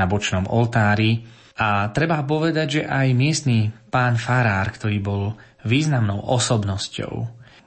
na 0.00 0.04
bočnom 0.08 0.48
oltári. 0.48 1.28
A 1.60 1.92
treba 1.92 2.24
povedať, 2.24 2.80
že 2.80 2.82
aj 2.88 3.12
miestný 3.12 3.68
pán 3.92 4.16
Farár, 4.16 4.72
ktorý 4.72 4.96
bol 5.04 5.36
významnou 5.66 6.22
osobnosťou. 6.22 7.14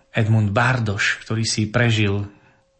Edmund 0.09 0.49
Bardoš, 0.55 1.21
ktorý 1.21 1.45
si 1.45 1.69
prežil 1.69 2.25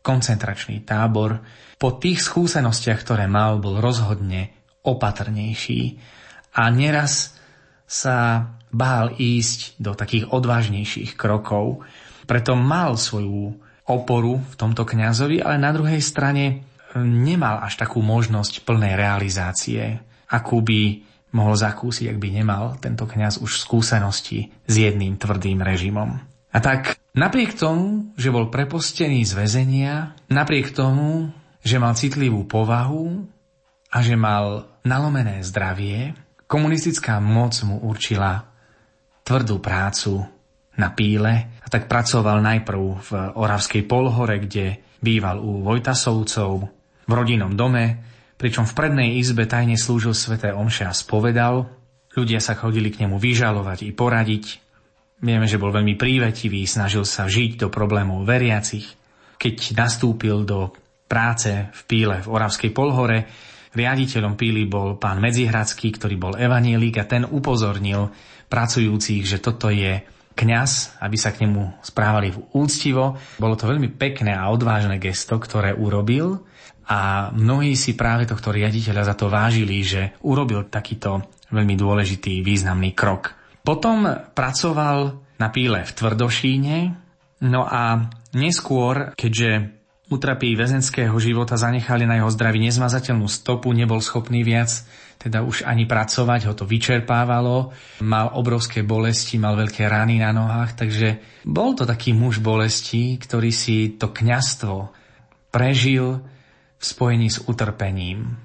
koncentračný 0.02 0.82
tábor, 0.88 1.44
po 1.78 1.96
tých 2.00 2.24
skúsenostiach, 2.24 3.00
ktoré 3.06 3.28
mal, 3.30 3.62
bol 3.62 3.78
rozhodne 3.78 4.56
opatrnejší 4.84 6.00
a 6.58 6.72
neraz 6.74 7.38
sa 7.86 8.50
bál 8.72 9.14
ísť 9.16 9.78
do 9.78 9.94
takých 9.94 10.32
odvážnejších 10.32 11.14
krokov. 11.14 11.86
Preto 12.26 12.58
mal 12.58 12.98
svoju 12.98 13.54
oporu 13.90 14.42
v 14.42 14.56
tomto 14.58 14.86
kňazovi, 14.86 15.42
ale 15.42 15.58
na 15.62 15.72
druhej 15.74 16.02
strane 16.02 16.66
nemal 17.00 17.62
až 17.62 17.78
takú 17.78 18.02
možnosť 18.02 18.66
plnej 18.66 18.98
realizácie 18.98 20.10
akú 20.30 20.62
by 20.62 21.09
mohol 21.32 21.56
zakúsiť, 21.58 22.10
ak 22.10 22.18
by 22.18 22.30
nemal 22.42 22.78
tento 22.82 23.06
kňaz 23.06 23.42
už 23.42 23.62
skúsenosti 23.62 24.50
s 24.66 24.74
jedným 24.74 25.18
tvrdým 25.18 25.62
režimom. 25.62 26.18
A 26.50 26.58
tak 26.58 26.98
napriek 27.14 27.54
tomu, 27.54 28.10
že 28.18 28.34
bol 28.34 28.50
prepostený 28.50 29.22
z 29.22 29.38
väzenia, 29.38 30.18
napriek 30.34 30.74
tomu, 30.74 31.30
že 31.62 31.78
mal 31.78 31.94
citlivú 31.94 32.50
povahu 32.50 33.30
a 33.94 33.98
že 34.02 34.18
mal 34.18 34.66
nalomené 34.82 35.46
zdravie, 35.46 36.18
komunistická 36.50 37.22
moc 37.22 37.54
mu 37.62 37.78
určila 37.86 38.50
tvrdú 39.22 39.62
prácu 39.62 40.26
na 40.82 40.90
píle 40.90 41.62
a 41.62 41.68
tak 41.70 41.86
pracoval 41.86 42.42
najprv 42.42 42.82
v 43.06 43.12
Oravskej 43.38 43.86
polhore, 43.86 44.42
kde 44.42 44.82
býval 45.04 45.38
u 45.38 45.62
Vojtasovcov 45.62 46.52
v 47.06 47.12
rodinnom 47.12 47.54
dome, 47.54 48.02
pričom 48.40 48.64
v 48.64 48.74
prednej 48.74 49.10
izbe 49.20 49.44
tajne 49.44 49.76
slúžil 49.76 50.16
sveté 50.16 50.56
omše 50.56 50.88
a 50.88 50.96
spovedal. 50.96 51.68
Ľudia 52.16 52.40
sa 52.40 52.56
chodili 52.56 52.90
k 52.90 53.06
nemu 53.06 53.20
vyžalovať 53.20 53.86
i 53.86 53.92
poradiť. 53.92 54.46
Vieme, 55.20 55.46
že 55.46 55.60
bol 55.60 55.76
veľmi 55.76 56.00
prívetivý, 56.00 56.64
snažil 56.64 57.04
sa 57.04 57.28
žiť 57.28 57.60
do 57.60 57.68
problémov 57.68 58.24
veriacich. 58.24 58.88
Keď 59.36 59.76
nastúpil 59.76 60.48
do 60.48 60.72
práce 61.12 61.52
v 61.52 61.82
Píle 61.84 62.24
v 62.24 62.32
Oravskej 62.32 62.72
Polhore, 62.72 63.28
riaditeľom 63.76 64.40
Píly 64.40 64.64
bol 64.72 64.96
pán 64.96 65.20
Medzihradský, 65.20 65.92
ktorý 66.00 66.16
bol 66.16 66.34
evanielik 66.40 67.04
a 67.04 67.06
ten 67.06 67.28
upozornil 67.28 68.08
pracujúcich, 68.48 69.28
že 69.28 69.44
toto 69.44 69.68
je 69.68 70.00
kňaz, 70.40 71.04
aby 71.04 71.18
sa 71.20 71.36
k 71.36 71.44
nemu 71.44 71.84
správali 71.84 72.32
úctivo. 72.56 73.20
Bolo 73.36 73.60
to 73.60 73.68
veľmi 73.68 73.92
pekné 73.92 74.32
a 74.32 74.48
odvážne 74.48 74.96
gesto, 74.96 75.36
ktoré 75.36 75.76
urobil 75.76 76.48
a 76.90 77.30
mnohí 77.36 77.78
si 77.78 77.94
práve 77.94 78.26
tohto 78.26 78.50
riaditeľa 78.50 79.14
za 79.14 79.16
to 79.20 79.30
vážili, 79.30 79.84
že 79.86 80.18
urobil 80.26 80.72
takýto 80.72 81.22
veľmi 81.54 81.78
dôležitý, 81.78 82.42
významný 82.42 82.98
krok. 82.98 83.38
Potom 83.62 84.10
pracoval 84.34 85.22
na 85.38 85.48
píle 85.54 85.86
v 85.86 85.92
Tvrdošíne, 85.94 86.78
no 87.46 87.62
a 87.68 88.10
neskôr, 88.34 89.14
keďže 89.14 89.79
utrapí 90.10 90.58
väzenského 90.58 91.14
života 91.22 91.56
zanechali 91.56 92.10
na 92.10 92.18
jeho 92.18 92.30
zdraví 92.34 92.58
nezmazateľnú 92.66 93.30
stopu, 93.30 93.70
nebol 93.72 94.02
schopný 94.02 94.42
viac 94.42 94.86
teda 95.20 95.44
už 95.44 95.68
ani 95.68 95.84
pracovať, 95.84 96.48
ho 96.48 96.54
to 96.56 96.64
vyčerpávalo, 96.64 97.76
mal 98.08 98.32
obrovské 98.40 98.88
bolesti, 98.88 99.36
mal 99.36 99.60
veľké 99.60 99.84
rany 99.84 100.24
na 100.24 100.32
nohách, 100.32 100.80
takže 100.80 101.20
bol 101.44 101.76
to 101.76 101.84
taký 101.84 102.16
muž 102.16 102.40
bolesti, 102.40 103.20
ktorý 103.20 103.52
si 103.52 104.00
to 104.00 104.16
kňastvo 104.16 104.96
prežil 105.52 106.24
v 106.80 106.84
spojení 106.84 107.28
s 107.28 107.44
utrpením, 107.52 108.40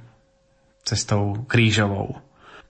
cestou 0.83 1.47
krížovou. 1.47 2.24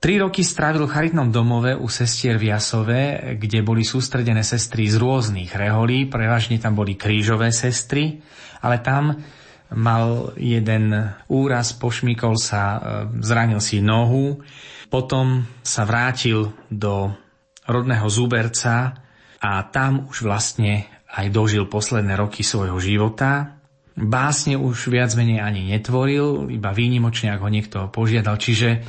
Tri 0.05 0.21
roky 0.21 0.45
strávil 0.45 0.85
v 0.85 0.93
charitnom 0.93 1.33
domove 1.33 1.73
u 1.73 1.89
sestier 1.89 2.37
v 2.37 2.53
Jasove, 2.53 3.33
kde 3.41 3.65
boli 3.65 3.89
sústredené 3.89 4.45
sestry 4.45 4.85
z 4.85 5.01
rôznych 5.01 5.57
reholí, 5.57 6.13
prevažne 6.13 6.61
tam 6.61 6.77
boli 6.77 6.93
krížové 6.93 7.49
sestry, 7.49 8.21
ale 8.61 8.85
tam 8.85 9.17
mal 9.73 10.37
jeden 10.37 10.93
úraz, 11.33 11.73
pošmykol 11.81 12.37
sa, 12.37 12.61
e, 12.61 12.79
zranil 13.25 13.65
si 13.65 13.81
nohu, 13.81 14.45
potom 14.93 15.49
sa 15.65 15.89
vrátil 15.89 16.53
do 16.69 17.09
rodného 17.65 18.05
Zuberca 18.13 19.01
a 19.41 19.51
tam 19.73 20.13
už 20.13 20.29
vlastne 20.29 20.85
aj 21.17 21.33
dožil 21.33 21.65
posledné 21.65 22.13
roky 22.21 22.45
svojho 22.45 22.77
života. 22.77 23.57
Básne 23.97 24.61
už 24.61 24.93
viac 24.93 25.17
menej 25.17 25.41
ani 25.41 25.73
netvoril, 25.73 26.53
iba 26.53 26.77
výnimočne, 26.77 27.33
ak 27.33 27.41
ho 27.41 27.49
niekto 27.49 27.89
požiadal, 27.89 28.37
čiže 28.37 28.85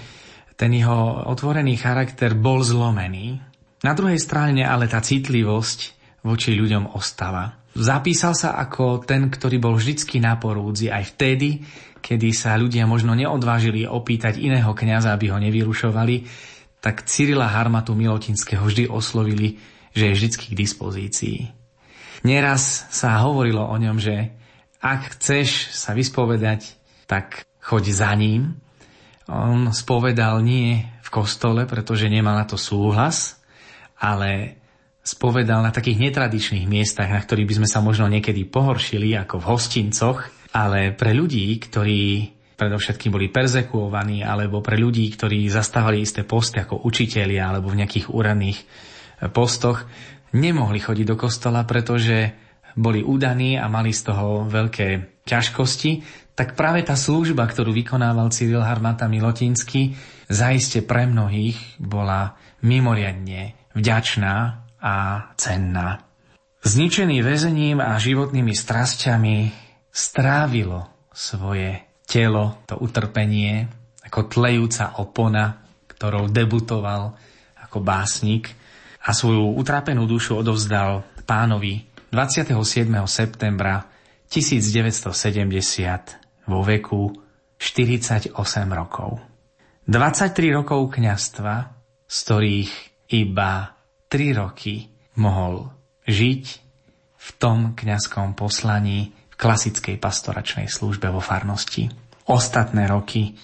ten 0.55 0.71
jeho 0.71 1.27
otvorený 1.27 1.75
charakter 1.75 2.35
bol 2.35 2.63
zlomený. 2.63 3.39
Na 3.83 3.93
druhej 3.93 4.19
strane 4.19 4.63
ale 4.63 4.87
tá 4.87 5.03
citlivosť 5.03 5.79
voči 6.25 6.55
ľuďom 6.55 6.95
ostala. 6.95 7.61
Zapísal 7.75 8.33
sa 8.33 8.55
ako 8.55 9.03
ten, 9.03 9.27
ktorý 9.27 9.59
bol 9.59 9.75
vždycky 9.75 10.23
na 10.23 10.39
porúdzi 10.39 10.87
aj 10.87 11.15
vtedy, 11.15 11.59
kedy 11.99 12.31
sa 12.31 12.55
ľudia 12.55 12.87
možno 12.87 13.11
neodvážili 13.11 13.83
opýtať 13.83 14.39
iného 14.39 14.71
kňaza, 14.71 15.11
aby 15.11 15.35
ho 15.35 15.37
nevyrušovali, 15.43 16.15
tak 16.79 17.03
Cyrila 17.03 17.51
Harmatu 17.51 17.91
Milotinského 17.97 18.63
vždy 18.63 18.87
oslovili, 18.87 19.59
že 19.91 20.07
je 20.07 20.15
vždycky 20.15 20.53
k 20.53 20.59
dispozícii. 20.59 21.39
Neraz 22.23 22.87
sa 22.95 23.21
hovorilo 23.25 23.65
o 23.65 23.75
ňom, 23.75 23.99
že 23.99 24.31
ak 24.79 25.17
chceš 25.17 25.73
sa 25.73 25.97
vyspovedať, 25.97 26.77
tak 27.09 27.43
choď 27.59 27.83
za 27.89 28.11
ním. 28.13 28.61
On 29.25 29.73
spovedal 29.73 30.45
nie 30.45 30.85
v 31.01 31.09
kostole, 31.09 31.65
pretože 31.65 32.05
nemal 32.05 32.37
na 32.37 32.45
to 32.45 32.61
súhlas, 32.61 33.41
ale 33.97 34.61
spovedal 35.01 35.65
na 35.65 35.73
takých 35.73 36.09
netradičných 36.09 36.65
miestach, 36.69 37.09
na 37.09 37.21
ktorých 37.21 37.49
by 37.49 37.55
sme 37.61 37.69
sa 37.69 37.79
možno 37.81 38.05
niekedy 38.09 38.45
pohoršili, 38.45 39.17
ako 39.17 39.41
v 39.41 39.47
hostincoch, 39.49 40.19
ale 40.53 40.93
pre 40.93 41.13
ľudí, 41.13 41.57
ktorí 41.57 42.33
predovšetkým 42.55 43.11
boli 43.11 43.27
perzekuovaní, 43.29 44.23
alebo 44.23 44.63
pre 44.63 44.79
ľudí, 44.79 45.05
ktorí 45.11 45.45
zastávali 45.51 46.01
isté 46.01 46.23
posty 46.23 46.63
ako 46.63 46.87
učitelia 46.87 47.51
alebo 47.51 47.69
v 47.69 47.83
nejakých 47.83 48.07
úradných 48.09 48.59
postoch, 49.35 49.83
nemohli 50.31 50.79
chodiť 50.79 51.05
do 51.05 51.17
kostola, 51.19 51.67
pretože 51.67 52.31
boli 52.75 53.03
udaní 53.03 53.55
a 53.55 53.67
mali 53.71 53.91
z 53.95 54.11
toho 54.11 54.47
veľké 54.47 55.21
ťažkosti, 55.23 55.91
tak 56.35 56.59
práve 56.59 56.83
tá 56.83 56.99
služba, 56.99 57.47
ktorú 57.47 57.71
vykonával 57.71 58.27
Cyril 58.27 58.59
Harmata 58.59 59.07
Milotinsky, 59.07 59.95
zaiste 60.27 60.83
pre 60.83 61.07
mnohých 61.07 61.79
bola 61.79 62.35
mimoriadne 62.59 63.55
vďačná 63.71 64.35
a 64.83 64.95
cenná. 65.39 66.03
Zničený 66.59 67.23
väzením 67.23 67.79
a 67.79 67.95
životnými 67.95 68.51
strasťami 68.51 69.37
strávilo 69.95 71.07
svoje 71.15 71.87
telo, 72.03 72.67
to 72.67 72.75
utrpenie, 72.83 73.71
ako 74.03 74.27
tlejúca 74.27 74.99
opona, 74.99 75.63
ktorou 75.87 76.27
debutoval 76.27 77.15
ako 77.63 77.79
básnik 77.79 78.51
a 79.07 79.15
svoju 79.15 79.55
utrapenú 79.55 80.03
dušu 80.03 80.35
odovzdal 80.35 81.07
pánovi 81.23 81.87
27. 82.11 82.59
septembra 83.07 83.87
1970 84.27 86.24
vo 86.49 86.61
veku 86.65 87.13
48 87.57 88.33
rokov. 88.71 89.21
23 89.85 90.33
rokov 90.49 90.97
kňastva, 90.97 91.55
z 92.05 92.17
ktorých 92.25 92.71
iba 93.13 93.77
3 94.09 94.41
roky 94.41 94.89
mohol 95.21 95.69
žiť 96.09 96.43
v 97.15 97.29
tom 97.37 97.73
kňazskom 97.73 98.37
poslaní 98.37 99.13
v 99.13 99.35
klasickej 99.35 99.97
pastoračnej 99.97 100.69
službe 100.69 101.09
vo 101.09 101.21
farnosti. 101.21 101.89
Ostatné 102.25 102.89
roky 102.89 103.37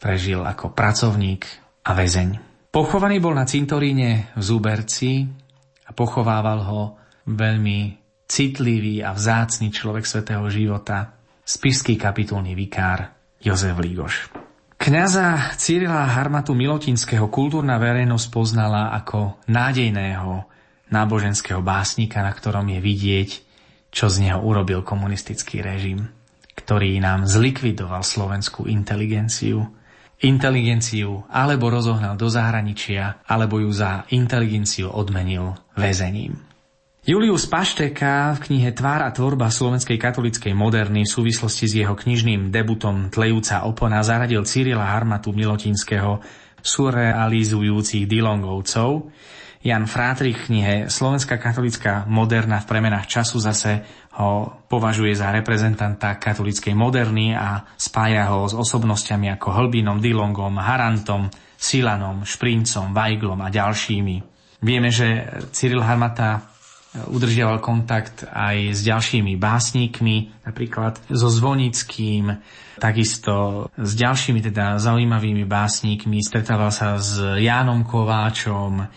prežil 0.00 0.42
ako 0.42 0.74
pracovník 0.74 1.46
a 1.86 1.90
väzeň. 1.94 2.50
Pochovaný 2.70 3.18
bol 3.18 3.34
na 3.34 3.46
cintoríne 3.46 4.30
v 4.38 4.42
Zúberci 4.42 5.26
a 5.86 5.90
pochovával 5.90 6.62
ho 6.66 6.82
veľmi 7.26 7.98
citlivý 8.30 9.02
a 9.02 9.10
vzácný 9.10 9.74
človek 9.74 10.06
svetého 10.06 10.46
života, 10.46 11.19
spišský 11.50 11.98
kapitulný 11.98 12.54
vikár 12.54 13.10
Jozef 13.42 13.74
Lígoš. 13.82 14.30
Kňaza 14.78 15.58
Cyrila 15.58 16.06
Harmatu 16.06 16.54
Milotinského 16.54 17.26
kultúrna 17.26 17.76
verejnosť 17.82 18.26
poznala 18.30 18.94
ako 18.94 19.42
nádejného 19.50 20.46
náboženského 20.94 21.58
básnika, 21.58 22.22
na 22.22 22.30
ktorom 22.30 22.70
je 22.70 22.78
vidieť, 22.78 23.30
čo 23.90 24.06
z 24.06 24.30
neho 24.30 24.38
urobil 24.40 24.86
komunistický 24.86 25.58
režim, 25.58 26.06
ktorý 26.54 27.02
nám 27.02 27.26
zlikvidoval 27.26 28.06
slovenskú 28.06 28.70
inteligenciu, 28.70 29.66
inteligenciu 30.22 31.26
alebo 31.28 31.66
rozohnal 31.66 32.14
do 32.14 32.30
zahraničia, 32.30 33.26
alebo 33.26 33.58
ju 33.58 33.74
za 33.74 34.06
inteligenciu 34.14 34.86
odmenil 34.86 35.58
väzením. 35.74 36.49
Julius 37.00 37.48
Pašteka 37.48 38.36
v 38.36 38.42
knihe 38.44 38.76
Tvár 38.76 39.00
a 39.00 39.08
tvorba 39.08 39.48
slovenskej 39.48 39.96
katolickej 39.96 40.52
moderny 40.52 41.08
v 41.08 41.14
súvislosti 41.16 41.64
s 41.64 41.72
jeho 41.80 41.96
knižným 41.96 42.52
debutom 42.52 43.08
Tlejúca 43.08 43.64
opona 43.64 44.04
zaradil 44.04 44.44
Cyrila 44.44 44.84
Harmatu 44.84 45.32
Milotinského 45.32 46.20
surrealizujúcich 46.60 48.04
Dilongovcov. 48.04 49.08
Jan 49.64 49.88
Frátrich 49.88 50.44
v 50.44 50.46
knihe 50.52 50.74
Slovenská 50.92 51.40
katolická 51.40 52.04
moderna 52.04 52.60
v 52.60 52.68
premenách 52.68 53.08
času 53.08 53.40
zase 53.40 53.80
ho 54.20 54.60
považuje 54.68 55.16
za 55.16 55.32
reprezentanta 55.32 56.20
katolickej 56.20 56.76
moderny 56.76 57.32
a 57.32 57.64
spája 57.80 58.28
ho 58.28 58.44
s 58.44 58.52
osobnosťami 58.52 59.32
ako 59.40 59.48
Hlbinom, 59.56 60.04
Dilongom, 60.04 60.60
Harantom, 60.60 61.32
Silanom, 61.56 62.28
Šprincom, 62.28 62.92
Vajglom 62.92 63.40
a 63.40 63.48
ďalšími. 63.48 64.16
Vieme, 64.60 64.92
že 64.92 65.24
Cyril 65.56 65.80
Harmata 65.80 66.49
udržiaval 66.90 67.62
kontakt 67.62 68.26
aj 68.26 68.74
s 68.74 68.80
ďalšími 68.82 69.38
básnikmi, 69.38 70.42
napríklad 70.42 70.98
so 71.06 71.30
Zvonickým, 71.30 72.34
takisto 72.82 73.66
s 73.78 73.92
ďalšími 73.94 74.42
teda 74.42 74.80
zaujímavými 74.82 75.46
básnikmi. 75.46 76.18
Stretával 76.18 76.74
sa 76.74 76.98
s 76.98 77.22
Jánom 77.38 77.86
Kováčom, 77.86 78.82
eh, 78.82 78.88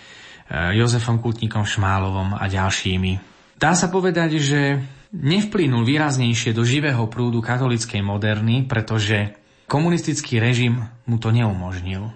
Jozefom 0.73 1.21
Kutníkom 1.21 1.69
Šmálovom 1.69 2.33
a 2.33 2.45
ďalšími. 2.49 3.33
Dá 3.61 3.77
sa 3.77 3.93
povedať, 3.93 4.41
že 4.41 4.81
nevplynul 5.13 5.85
výraznejšie 5.85 6.57
do 6.57 6.65
živého 6.65 7.05
prúdu 7.05 7.45
katolickej 7.45 8.01
moderny, 8.01 8.65
pretože 8.65 9.37
komunistický 9.69 10.41
režim 10.41 10.89
mu 11.05 11.21
to 11.21 11.29
neumožnil. 11.29 12.09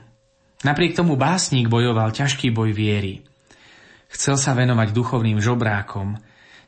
Napriek 0.65 0.97
tomu 0.97 1.13
básnik 1.13 1.69
bojoval 1.69 2.09
ťažký 2.09 2.49
boj 2.49 2.73
viery. 2.73 3.21
Chcel 4.07 4.39
sa 4.39 4.55
venovať 4.55 4.95
duchovným 4.95 5.39
žobrákom, 5.43 6.15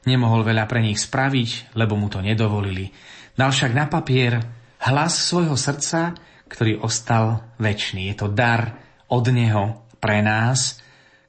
nemohol 0.04 0.44
veľa 0.44 0.68
pre 0.68 0.84
nich 0.84 1.00
spraviť, 1.00 1.76
lebo 1.76 1.96
mu 1.96 2.12
to 2.12 2.20
nedovolili. 2.20 2.92
Dal 3.36 3.52
však 3.56 3.72
na 3.72 3.88
papier 3.88 4.40
hlas 4.84 5.16
svojho 5.16 5.56
srdca, 5.56 6.16
ktorý 6.50 6.84
ostal 6.84 7.46
väčší. 7.62 8.12
Je 8.12 8.16
to 8.18 8.28
dar 8.28 8.76
od 9.08 9.26
neho 9.32 9.86
pre 10.02 10.20
nás, 10.20 10.82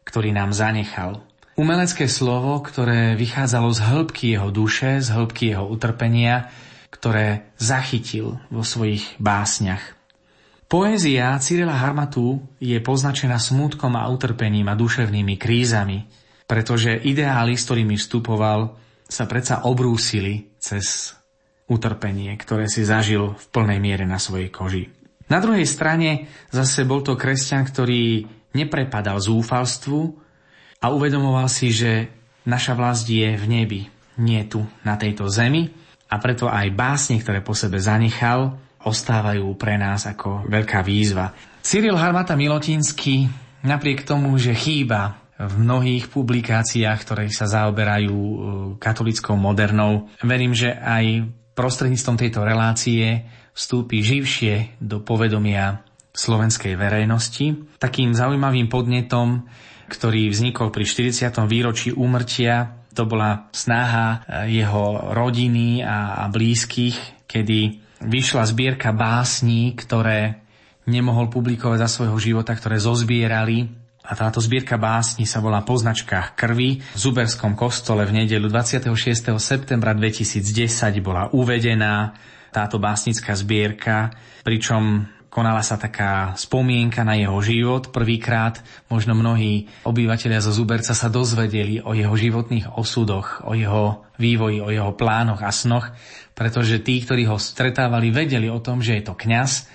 ktorý 0.06 0.34
nám 0.34 0.50
zanechal. 0.50 1.22
Umelecké 1.60 2.08
slovo, 2.08 2.56
ktoré 2.64 3.14
vychádzalo 3.20 3.68
z 3.68 3.80
hĺbky 3.84 4.24
jeho 4.32 4.48
duše, 4.48 5.04
z 5.04 5.12
hĺbky 5.12 5.52
jeho 5.52 5.68
utrpenia, 5.68 6.48
ktoré 6.88 7.52
zachytil 7.60 8.40
vo 8.48 8.64
svojich 8.64 9.20
básniach. 9.20 9.99
Poézia 10.70 11.34
Cyrila 11.42 11.74
Harmatu 11.74 12.38
je 12.62 12.78
poznačená 12.78 13.42
smútkom 13.42 13.90
a 13.98 14.06
utrpením 14.06 14.70
a 14.70 14.78
duševnými 14.78 15.34
krízami, 15.34 16.06
pretože 16.46 16.94
ideály, 16.94 17.58
s 17.58 17.66
ktorými 17.66 17.98
vstupoval, 17.98 18.78
sa 19.02 19.26
predsa 19.26 19.66
obrúsili 19.66 20.54
cez 20.62 21.18
utrpenie, 21.66 22.30
ktoré 22.38 22.70
si 22.70 22.86
zažil 22.86 23.34
v 23.34 23.44
plnej 23.50 23.82
miere 23.82 24.06
na 24.06 24.22
svojej 24.22 24.46
koži. 24.46 24.86
Na 25.26 25.42
druhej 25.42 25.66
strane 25.66 26.30
zase 26.54 26.86
bol 26.86 27.02
to 27.02 27.18
kresťan, 27.18 27.66
ktorý 27.66 28.30
neprepadal 28.54 29.18
zúfalstvu 29.18 29.98
a 30.78 30.86
uvedomoval 30.86 31.50
si, 31.50 31.74
že 31.74 32.14
naša 32.46 32.78
vlast 32.78 33.10
je 33.10 33.34
v 33.34 33.44
nebi, 33.50 33.90
nie 34.22 34.46
tu, 34.46 34.62
na 34.86 34.94
tejto 34.94 35.26
zemi 35.26 35.66
a 36.06 36.14
preto 36.22 36.46
aj 36.46 36.70
básne, 36.70 37.18
ktoré 37.18 37.42
po 37.42 37.58
sebe 37.58 37.82
zanechal, 37.82 38.69
ostávajú 38.84 39.44
pre 39.60 39.76
nás 39.76 40.08
ako 40.08 40.48
veľká 40.48 40.80
výzva. 40.80 41.32
Cyril 41.60 41.96
Harmata 41.96 42.32
Milotínsky, 42.36 43.28
napriek 43.64 44.08
tomu, 44.08 44.32
že 44.40 44.56
chýba 44.56 45.20
v 45.40 45.54
mnohých 45.60 46.12
publikáciách, 46.12 46.98
ktoré 47.00 47.24
sa 47.32 47.48
zaoberajú 47.48 48.12
e, 48.12 48.36
katolickou 48.76 49.36
modernou, 49.40 50.12
verím, 50.20 50.52
že 50.52 50.76
aj 50.76 51.28
prostredníctvom 51.56 52.16
tejto 52.20 52.40
relácie 52.44 53.24
vstúpi 53.56 54.04
živšie 54.04 54.80
do 54.80 55.00
povedomia 55.00 55.80
slovenskej 56.12 56.76
verejnosti. 56.76 57.56
Takým 57.80 58.12
zaujímavým 58.12 58.68
podnetom, 58.68 59.48
ktorý 59.88 60.28
vznikol 60.28 60.68
pri 60.68 60.84
40. 60.84 61.32
výročí 61.48 61.88
úmrtia, 61.92 62.84
to 62.92 63.08
bola 63.08 63.48
snaha 63.56 64.24
e, 64.44 64.60
jeho 64.60 65.16
rodiny 65.16 65.80
a, 65.80 66.28
blízkych, 66.28 67.24
kedy 67.24 67.79
vyšla 68.00 68.48
zbierka 68.48 68.90
básní, 68.90 69.76
ktoré 69.76 70.40
nemohol 70.88 71.28
publikovať 71.28 71.86
za 71.86 71.88
svojho 71.88 72.18
života, 72.18 72.56
ktoré 72.56 72.80
zozbierali. 72.80 73.68
A 74.00 74.16
táto 74.16 74.40
zbierka 74.40 74.80
básni 74.80 75.28
sa 75.28 75.38
volá 75.44 75.60
Po 75.62 75.76
značkách 75.76 76.34
krvi. 76.34 76.80
V 76.80 76.98
Zuberskom 76.98 77.54
kostole 77.54 78.08
v 78.08 78.24
nedelu 78.24 78.48
26. 78.48 78.90
septembra 79.38 79.92
2010 79.92 80.98
bola 81.04 81.28
uvedená 81.30 82.16
táto 82.50 82.82
básnická 82.82 83.36
zbierka, 83.38 84.10
pričom 84.42 85.06
konala 85.30 85.62
sa 85.62 85.78
taká 85.78 86.34
spomienka 86.34 87.06
na 87.06 87.14
jeho 87.14 87.38
život. 87.40 87.94
Prvýkrát 87.94 88.60
možno 88.90 89.14
mnohí 89.14 89.70
obyvateľia 89.86 90.42
zo 90.42 90.50
Zuberca 90.50 90.92
sa 90.92 91.08
dozvedeli 91.08 91.78
o 91.80 91.94
jeho 91.94 92.12
životných 92.12 92.74
osudoch, 92.74 93.46
o 93.46 93.54
jeho 93.54 94.04
vývoji, 94.18 94.58
o 94.60 94.68
jeho 94.74 94.92
plánoch 94.92 95.40
a 95.40 95.54
snoch 95.54 95.94
pretože 96.40 96.80
tí, 96.80 97.04
ktorí 97.04 97.28
ho 97.28 97.36
stretávali, 97.36 98.08
vedeli 98.08 98.48
o 98.48 98.64
tom, 98.64 98.80
že 98.80 98.96
je 98.96 99.02
to 99.04 99.12
kňaz, 99.12 99.68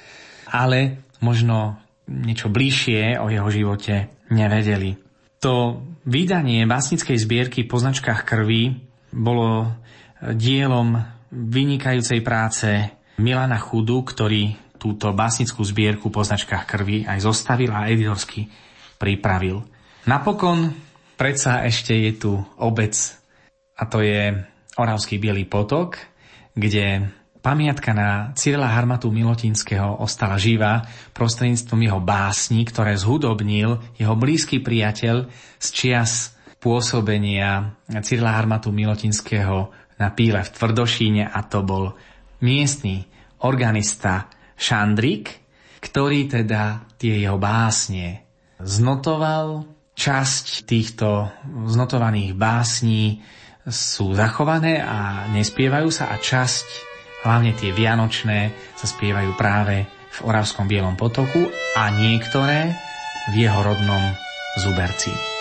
ale 0.50 1.06
možno 1.22 1.78
niečo 2.10 2.50
bližšie 2.50 3.22
o 3.22 3.30
jeho 3.30 3.46
živote 3.54 4.10
nevedeli. 4.34 4.98
To 5.46 5.86
vydanie 6.10 6.66
básnickej 6.66 7.22
zbierky 7.22 7.70
po 7.70 7.78
značkách 7.78 8.26
krvi 8.26 8.82
bolo 9.14 9.78
dielom 10.26 10.98
vynikajúcej 11.30 12.26
práce 12.26 12.98
Milana 13.22 13.62
Chudu, 13.62 14.02
ktorý 14.02 14.65
túto 14.86 15.10
básnickú 15.10 15.66
zbierku 15.66 16.14
po 16.14 16.22
značkách 16.22 16.70
krvi 16.70 17.10
aj 17.10 17.26
zostavil 17.26 17.74
a 17.74 17.90
editorsky 17.90 18.46
pripravil. 19.02 19.66
Napokon 20.06 20.70
predsa 21.18 21.66
ešte 21.66 21.98
je 21.98 22.14
tu 22.14 22.32
obec 22.62 22.94
a 23.74 23.90
to 23.90 24.06
je 24.06 24.38
Oravský 24.78 25.18
Bielý 25.18 25.50
potok, 25.50 25.98
kde 26.54 27.10
pamiatka 27.42 27.98
na 27.98 28.30
Cyrila 28.38 28.70
Harmatu 28.70 29.10
Milotinského 29.10 30.06
ostala 30.06 30.38
živá 30.38 30.86
prostredníctvom 31.18 31.82
jeho 31.82 31.98
básni, 31.98 32.62
ktoré 32.62 32.94
zhudobnil 32.94 33.82
jeho 33.98 34.14
blízky 34.14 34.62
priateľ 34.62 35.26
z 35.58 35.68
čias 35.74 36.38
pôsobenia 36.62 37.74
Cyrila 38.06 38.38
Harmatu 38.38 38.70
Milotinského 38.70 39.74
na 39.98 40.14
píle 40.14 40.46
v 40.46 40.54
Tvrdošíne 40.54 41.26
a 41.26 41.40
to 41.42 41.66
bol 41.66 41.98
miestný 42.46 43.10
organista 43.42 44.30
Šandrik, 44.56 45.32
ktorý 45.84 46.32
teda 46.32 46.88
tie 46.98 47.22
jeho 47.22 47.38
básne 47.38 48.26
znotoval. 48.60 49.68
Časť 49.96 50.68
týchto 50.68 51.32
znotovaných 51.72 52.36
básní 52.36 53.24
sú 53.64 54.12
zachované 54.12 54.84
a 54.84 55.24
nespievajú 55.32 55.88
sa 55.88 56.12
a 56.12 56.20
časť, 56.20 56.68
hlavne 57.24 57.56
tie 57.56 57.72
vianočné, 57.72 58.52
sa 58.76 58.86
spievajú 58.92 59.32
práve 59.40 59.88
v 59.88 60.20
Oravskom 60.28 60.68
Bielom 60.68 61.00
potoku 61.00 61.48
a 61.80 61.88
niektoré 61.96 62.76
v 63.32 63.34
jeho 63.40 63.60
rodnom 63.64 64.04
Zuberci. 64.60 65.35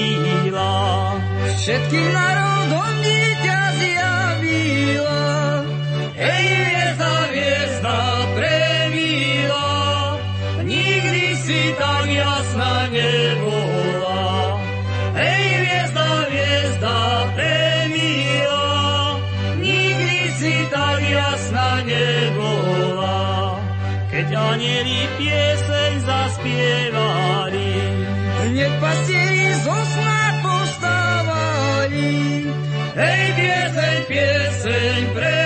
Svietila. 0.00 0.72
Všetkým 1.60 2.08
národom 2.12 2.92
dieťa 3.04 3.60
zjavila. 3.76 5.24
Ej, 6.16 6.46
hviezda, 6.56 7.14
hviezda 7.32 7.98
premila, 8.36 9.68
nikdy 10.64 11.26
si 11.44 11.60
tak 11.76 12.06
jasná 12.08 12.88
nebola. 12.88 14.24
Ej, 15.16 15.44
hviezda, 15.60 16.08
hviezda 16.28 16.96
premila, 17.36 18.64
nikdy 19.60 20.18
si 20.40 20.54
tak 20.72 21.00
jasná 21.04 21.68
nebola. 21.84 23.20
Keď 24.10 24.28
anieli 24.36 25.00
pieseň 25.16 25.79
pieseň 34.70 35.06
premila, 35.14 35.39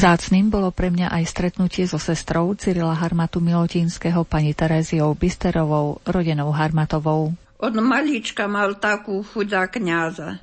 Vzácným 0.00 0.48
bolo 0.48 0.72
pre 0.72 0.88
mňa 0.88 1.12
aj 1.12 1.24
stretnutie 1.28 1.84
so 1.84 2.00
sestrou 2.00 2.56
Cyrila 2.56 2.96
Harmatu 2.96 3.36
Milotinského 3.36 4.24
pani 4.24 4.56
Tereziou 4.56 5.12
Bisterovou, 5.12 6.00
rodenou 6.08 6.56
Harmatovou. 6.56 7.36
Od 7.60 7.74
malička 7.76 8.48
mal 8.48 8.80
takú 8.80 9.20
chuť 9.20 9.46
za 9.52 9.68
kniaza. 9.68 10.40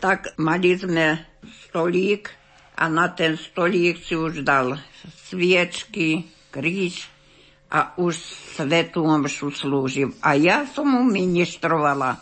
Tak 0.00 0.40
mali 0.40 0.72
sme 0.72 1.20
stolík 1.68 2.32
a 2.80 2.88
na 2.88 3.12
ten 3.12 3.36
stolík 3.36 4.00
si 4.00 4.16
už 4.16 4.40
dal 4.40 4.80
sviečky, 5.28 6.32
kríž 6.48 7.12
a 7.72 7.96
už 7.96 8.20
svetú 8.52 9.08
omšu 9.08 9.48
slúžil. 9.48 10.12
A 10.20 10.36
ja 10.36 10.68
som 10.68 10.92
mu 10.92 11.00
ministrovala. 11.08 12.20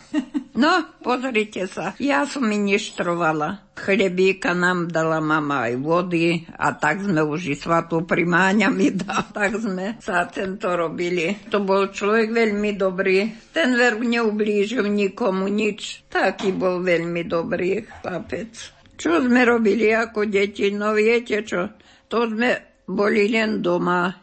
No, 0.55 0.95
pozrite 1.03 1.67
sa, 1.67 1.91
ja 1.99 2.23
som 2.23 2.47
ministrovala. 2.47 3.71
Chlebíka 3.75 4.55
nám 4.55 4.87
dala 4.87 5.19
mama 5.19 5.67
aj 5.67 5.75
vody 5.79 6.43
a 6.55 6.75
tak 6.75 7.03
sme 7.03 7.23
už 7.23 7.51
i 7.51 7.55
svatú 7.55 8.03
primáňami 8.07 8.95
dal. 8.95 9.31
Tak 9.31 9.51
sme 9.59 9.99
sa 9.99 10.27
tento 10.27 10.71
robili. 10.71 11.47
To 11.51 11.63
bol 11.63 11.91
človek 11.91 12.31
veľmi 12.31 12.75
dobrý. 12.79 13.51
Ten 13.51 13.75
veru 13.75 14.03
neublížil 14.07 14.87
nikomu 14.87 15.51
nič. 15.51 16.07
Taký 16.07 16.55
bol 16.55 16.79
veľmi 16.79 17.27
dobrý 17.27 17.83
chlapec. 17.83 18.51
Čo 18.95 19.23
sme 19.23 19.47
robili 19.47 19.91
ako 19.91 20.29
deti? 20.29 20.69
No 20.71 20.93
viete 20.93 21.41
čo? 21.41 21.73
To 22.11 22.27
sme 22.27 22.83
boli 22.85 23.31
len 23.31 23.63
doma 23.63 24.20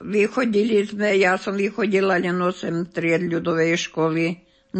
Vychodili 0.00 0.80
sme, 0.88 1.20
ja 1.20 1.36
som 1.36 1.60
vychodila 1.60 2.16
len 2.16 2.40
8 2.40 2.88
tried 2.88 3.28
ľudovej 3.28 3.76
školy. 3.76 4.26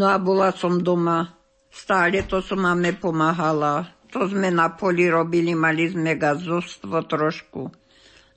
No 0.01 0.09
a 0.09 0.17
bola 0.17 0.49
som 0.57 0.81
doma. 0.81 1.29
Stále 1.69 2.25
to 2.25 2.41
som 2.41 2.65
máme 2.65 2.97
pomáhala. 2.97 4.01
To 4.11 4.27
sme 4.27 4.51
na 4.51 4.75
poli 4.75 5.07
robili, 5.07 5.55
mali 5.55 5.93
sme 5.93 6.17
gazostvo 6.17 7.05
trošku. 7.07 7.63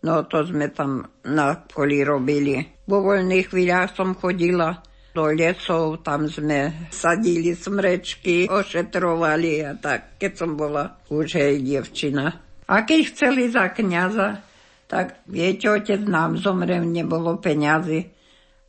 No 0.04 0.28
to 0.28 0.44
sme 0.44 0.70
tam 0.76 1.08
na 1.24 1.56
poli 1.56 2.04
robili. 2.04 2.60
Vo 2.84 3.00
voľných 3.00 3.48
chvíľach 3.48 3.96
som 3.96 4.20
chodila 4.20 4.84
do 5.16 5.32
lesov, 5.32 6.04
tam 6.04 6.28
sme 6.28 6.90
sadili 6.92 7.56
smrečky, 7.56 8.52
ošetrovali 8.52 9.64
a 9.64 9.72
tak, 9.78 10.20
keď 10.20 10.32
som 10.36 10.60
bola 10.60 11.00
už 11.08 11.40
hej 11.40 11.64
dievčina. 11.64 12.34
A 12.68 12.84
keď 12.84 13.00
chceli 13.14 13.48
za 13.48 13.72
kniaza, 13.72 14.42
tak 14.88 15.24
viete, 15.26 15.70
otec 15.70 16.02
nám 16.04 16.38
zomrel, 16.38 16.86
nebolo 16.86 17.40
peňazí. 17.40 18.10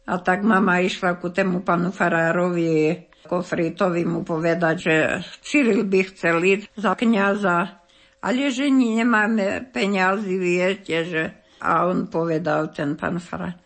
A 0.04 0.20
tak 0.20 0.44
mama 0.44 0.84
išla 0.84 1.16
ku 1.16 1.32
tému 1.32 1.64
panu 1.64 1.88
Farárovi 1.88 3.08
Kofritovi 3.24 4.04
mu 4.04 4.20
povedať, 4.20 4.76
že 4.76 4.94
Cyril 5.40 5.88
by 5.88 6.00
chcel 6.12 6.44
ísť 6.44 6.76
za 6.76 6.92
kniaza, 6.92 7.80
ale 8.20 8.52
že 8.52 8.68
nemáme 8.68 9.72
peňazí, 9.72 10.36
viete, 10.36 10.96
že... 11.08 11.22
A 11.64 11.88
on 11.88 12.12
povedal, 12.12 12.68
ten 12.76 12.92
pán 12.92 13.16
Farár, 13.16 13.56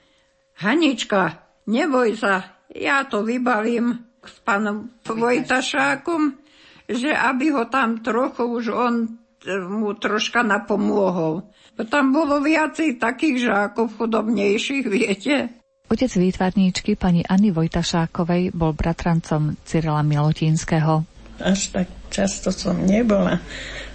Hanička, 0.62 1.50
neboj 1.66 2.14
sa, 2.14 2.62
ja 2.70 3.02
to 3.10 3.26
vybavím 3.26 4.06
s 4.22 4.38
pánom 4.46 4.94
Vojtašákom, 5.02 6.38
že 6.86 7.10
aby 7.10 7.50
ho 7.50 7.66
tam 7.66 7.98
trochu 7.98 8.46
už 8.46 8.64
on 8.70 8.94
mu 9.66 9.94
troška 9.98 10.46
napomôhol. 10.46 11.46
Tam 11.86 12.10
bolo 12.10 12.42
viacej 12.42 12.98
takých 12.98 13.46
žákov 13.46 13.94
chudobnejších, 13.94 14.84
viete. 14.90 15.54
Otec 15.88 16.10
výtvarníčky 16.10 16.98
pani 16.98 17.22
Anny 17.22 17.54
Vojtašákovej 17.54 18.52
bol 18.52 18.74
bratrancom 18.74 19.54
Cyrila 19.62 20.02
Milotinského. 20.02 21.06
Až 21.38 21.70
tak 21.70 21.88
často 22.10 22.50
som 22.50 22.82
nebola 22.82 23.38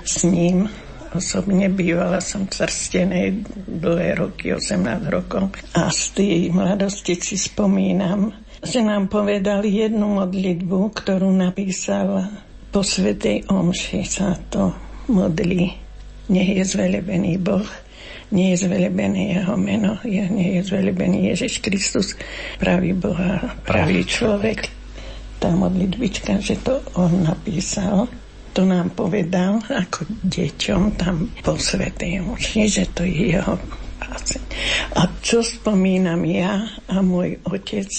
s 0.02 0.24
ním. 0.24 0.72
Osobne 1.14 1.70
bývala 1.70 2.18
som 2.24 2.50
v 2.50 2.58
Trstenej 2.58 3.46
dlhé 3.70 4.18
roky, 4.18 4.50
18 4.50 5.14
rokov. 5.14 5.54
A 5.78 5.94
z 5.94 6.04
tej 6.18 6.38
mladosti 6.50 7.14
si 7.22 7.38
spomínam, 7.38 8.34
že 8.64 8.82
nám 8.82 9.12
povedali 9.14 9.86
jednu 9.86 10.24
modlitbu, 10.24 10.80
ktorú 10.98 11.30
napísal 11.30 12.34
po 12.74 12.82
Svetej 12.82 13.46
Omši 13.54 14.02
sa 14.02 14.34
to 14.50 14.74
modlí 15.14 15.83
nech 16.30 16.50
je 16.60 16.64
zvelebený 16.64 17.40
Boh, 17.40 17.66
nie 18.34 18.58
je 18.58 18.66
zvelebený 18.66 19.38
jeho 19.38 19.56
meno, 19.60 20.02
je, 20.02 20.26
nie 20.26 20.58
je 20.58 20.62
zvelebený 20.66 21.34
Ježiš 21.36 21.62
Kristus, 21.62 22.18
pravý 22.58 22.98
Boh 22.98 23.18
a 23.18 23.54
pravý 23.62 24.02
človek. 24.08 24.70
Tá 25.38 25.54
modlitbička, 25.54 26.40
že 26.40 26.58
to 26.64 26.82
on 26.98 27.28
napísal, 27.28 28.10
to 28.54 28.66
nám 28.66 28.94
povedal 28.94 29.62
ako 29.66 30.06
deťom 30.26 30.98
tam 30.98 31.30
po 31.42 31.58
Svetej 31.58 32.22
Moši, 32.22 32.70
že 32.70 32.86
to 32.94 33.02
je 33.06 33.38
jeho 33.38 33.58
báseň. 34.02 34.44
A 34.98 35.10
čo 35.22 35.42
spomínam 35.42 36.22
ja 36.26 36.64
a 36.90 36.96
môj 37.02 37.42
otec, 37.50 37.90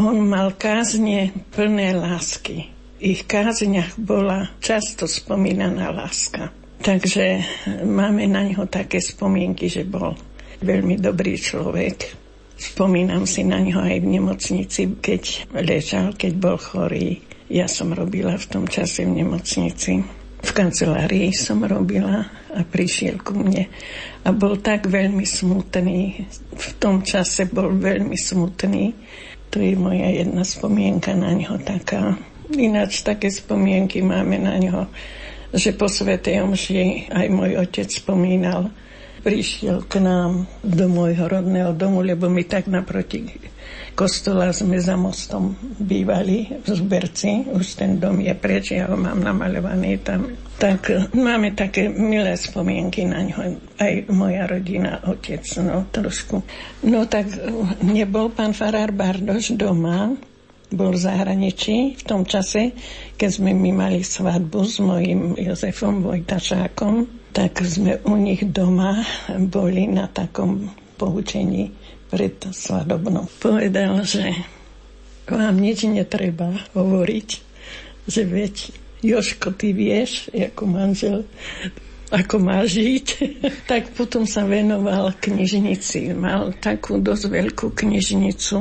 on 0.00 0.24
mal 0.24 0.54
kázne 0.56 1.34
plné 1.52 1.92
lásky. 1.92 2.70
Ich 3.00 3.26
kázniach 3.28 3.96
bola 3.98 4.48
často 4.62 5.04
spomínaná 5.04 5.92
láska. 5.92 6.59
Takže 6.80 7.44
máme 7.84 8.24
na 8.24 8.40
neho 8.40 8.64
také 8.64 9.04
spomienky, 9.04 9.68
že 9.68 9.84
bol 9.84 10.16
veľmi 10.64 10.96
dobrý 10.96 11.36
človek. 11.36 12.16
Spomínam 12.56 13.28
si 13.28 13.44
na 13.44 13.60
neho 13.60 13.80
aj 13.80 14.00
v 14.00 14.08
nemocnici, 14.20 14.82
keď 15.00 15.52
ležal, 15.60 16.16
keď 16.16 16.32
bol 16.40 16.56
chorý. 16.56 17.20
Ja 17.52 17.68
som 17.68 17.92
robila 17.92 18.36
v 18.36 18.46
tom 18.48 18.64
čase 18.64 19.04
v 19.04 19.24
nemocnici. 19.24 20.20
v 20.40 20.50
kancelárii 20.56 21.36
som 21.36 21.60
robila 21.60 22.24
a 22.56 22.60
prišiel 22.64 23.20
ku 23.20 23.36
mne 23.36 23.68
a 24.24 24.28
bol 24.32 24.56
tak 24.56 24.88
veľmi 24.88 25.24
smutný. 25.28 26.24
V 26.56 26.68
tom 26.80 27.04
čase 27.04 27.44
bol 27.44 27.76
veľmi 27.76 28.16
smutný. 28.16 28.96
To 29.52 29.60
je 29.60 29.76
moja 29.76 30.08
jedna 30.08 30.48
spomienka 30.48 31.12
na 31.12 31.36
ňo 31.36 31.60
taká. 31.60 32.16
Ináč 32.56 33.04
také 33.04 33.28
spomienky 33.28 34.00
máme 34.00 34.40
na 34.40 34.56
ňo, 34.56 34.88
že 35.50 35.74
po 35.74 35.90
Svetej 35.90 36.46
Omši 36.46 37.10
aj 37.10 37.26
môj 37.30 37.58
otec 37.58 37.88
spomínal, 37.90 38.70
prišiel 39.20 39.84
k 39.84 40.00
nám 40.00 40.48
do 40.64 40.86
môjho 40.88 41.28
rodného 41.28 41.76
domu, 41.76 42.00
lebo 42.00 42.30
my 42.32 42.42
tak 42.48 42.70
naproti 42.70 43.50
kostola 44.00 44.48
sme 44.48 44.80
za 44.80 44.96
mostom 44.96 45.52
bývali 45.76 46.48
v 46.64 46.68
Zberci. 46.68 47.52
Už 47.52 47.76
ten 47.76 48.00
dom 48.00 48.16
je 48.16 48.32
preč, 48.32 48.72
ja 48.72 48.88
ho 48.88 48.96
mám 48.96 49.20
namalovaný 49.20 50.00
tam. 50.00 50.32
Tak 50.60 51.12
máme 51.16 51.56
také 51.56 51.88
milé 51.88 52.36
spomienky 52.36 53.04
na 53.04 53.24
ňo. 53.24 53.60
Aj 53.80 53.94
moja 54.08 54.48
rodina, 54.48 55.04
otec, 55.04 55.44
no 55.60 55.84
trošku. 55.88 56.40
No 56.88 57.08
tak 57.08 57.28
nebol 57.84 58.32
pán 58.32 58.56
farár 58.56 58.92
Bardoš 58.92 59.56
doma, 59.56 60.16
bol 60.70 60.94
v 60.94 61.02
zahraničí 61.02 61.98
v 61.98 62.02
tom 62.06 62.22
čase, 62.22 62.74
keď 63.18 63.30
sme 63.30 63.50
my 63.54 63.70
mali 63.74 64.00
svadbu 64.06 64.60
s 64.62 64.78
mojim 64.78 65.34
Jozefom 65.34 66.02
Vojtašákom, 66.06 67.06
tak 67.34 67.62
sme 67.62 68.02
u 68.06 68.14
nich 68.18 68.42
doma 68.46 69.02
boli 69.50 69.86
na 69.86 70.10
takom 70.10 70.70
poučení 70.98 71.70
pred 72.10 72.34
svadobnou. 72.50 73.30
Povedal, 73.38 74.02
že 74.02 74.34
vám 75.30 75.62
nič 75.62 75.86
netreba 75.86 76.50
hovoriť, 76.74 77.28
že 78.10 78.22
veď 78.26 78.54
Joško, 79.00 79.56
ty 79.56 79.72
vieš, 79.72 80.28
ako 80.34 80.62
manžel, 80.68 81.18
ako 82.10 82.36
má 82.42 82.66
žiť. 82.66 83.06
tak 83.70 83.94
potom 83.94 84.26
sa 84.26 84.44
venoval 84.44 85.14
knižnici. 85.16 86.12
Mal 86.12 86.52
takú 86.58 86.98
dosť 86.98 87.24
veľkú 87.30 87.66
knižnicu, 87.72 88.58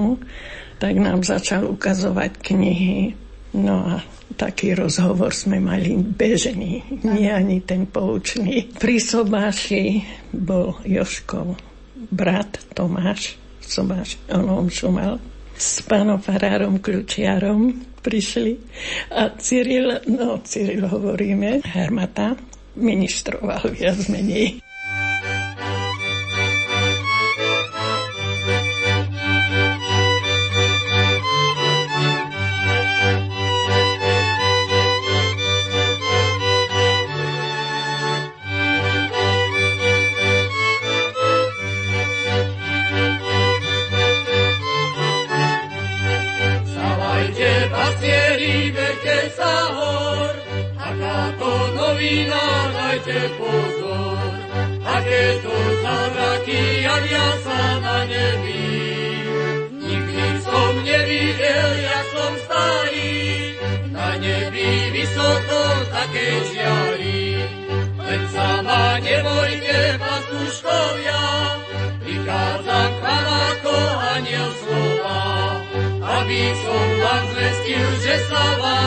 tak 0.79 0.95
nám 0.95 1.21
začal 1.27 1.67
ukazovať 1.67 2.31
knihy. 2.39 3.13
No 3.59 3.83
a 3.83 3.95
taký 4.39 4.77
rozhovor 4.77 5.35
sme 5.35 5.59
mali 5.59 5.99
bežený, 5.99 7.03
nie 7.03 7.27
ani 7.27 7.59
ten 7.65 7.89
poučný. 7.89 8.71
Pri 8.77 9.01
Sobáši 9.01 10.05
bol 10.31 10.79
Joškov 10.87 11.59
brat 12.07 12.61
Tomáš, 12.71 13.35
Tomáš, 13.67 14.15
on 14.31 14.71
šumal, 14.71 15.19
s 15.59 15.83
pánom 15.83 16.23
farárom 16.23 16.79
Kľučiarom 16.79 17.75
prišli 17.99 18.55
a 19.11 19.35
Cyril, 19.35 20.07
no 20.07 20.39
Cyril 20.39 20.87
hovoríme, 20.87 21.59
Hermata, 21.67 22.39
ministroval 22.79 23.75
viac 23.75 24.07
menej. 24.07 24.63
Vína, 51.99 52.45
dajte 52.71 53.19
pozor, 53.35 54.17
aké 54.87 55.23
to 55.43 55.55
zázraky 55.83 56.61
javia 56.87 57.27
sa 57.43 57.61
na 57.83 57.97
nebi. 58.07 58.67
Nikdy 59.83 60.25
som 60.39 60.71
nevidel, 60.87 61.69
jak 61.83 62.05
som 62.15 62.33
starý, 62.47 63.19
na 63.91 64.15
nebi 64.15 64.69
vysoko 64.95 65.59
také 65.91 66.27
žiari. 66.55 67.43
Len 67.99 68.21
sa 68.31 68.63
ma 68.63 68.97
nebojte, 69.03 69.79
pastuškovia, 69.99 71.23
prichádzam 71.99 72.89
k 72.95 72.99
vám 73.03 73.27
ako 73.27 73.75
aniel 74.17 74.49
slova, 74.63 75.21
aby 76.23 76.41
som 76.63 76.85
vám 77.03 77.23
zvestil, 77.35 77.87
že 78.01 78.15
sa 78.31 78.43
vám 78.57 78.79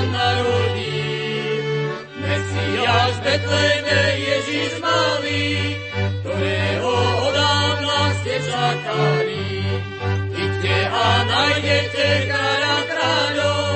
narodí. 2.63 2.83
Mesiáš 2.83 3.15
Betlejme 3.23 4.01
Ježiš 4.19 4.71
malý, 4.81 5.77
ktorého 6.23 6.95
od 7.27 7.33
dávna 7.35 8.01
ste 8.23 8.35
čakali. 8.47 9.47
Idte 10.33 10.79
a 10.91 11.07
nájdete 11.27 12.07
kráľa 12.31 12.79
kráľov, 12.87 13.75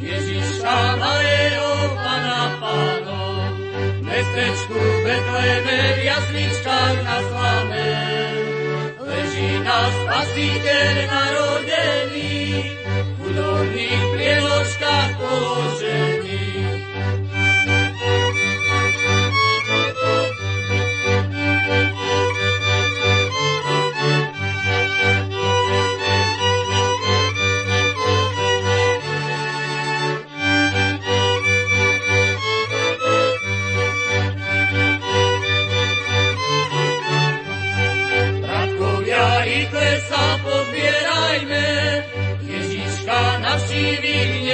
Ježiša 0.00 0.76
malého 1.00 1.70
pana 1.96 2.40
pánov. 2.60 3.36
Mestečku 4.04 4.80
Betlejme 5.04 5.78
v 5.96 6.00
jasličkách 6.04 6.98
na 7.04 7.18
slame, 7.28 7.90
leží 9.04 9.50
nás 9.64 9.92
spasiteľ 10.04 10.94
narodený, 11.08 12.36
v 12.88 13.08
chudobných 13.20 14.02
prieložkách 14.16 15.10
položený. 15.20 16.17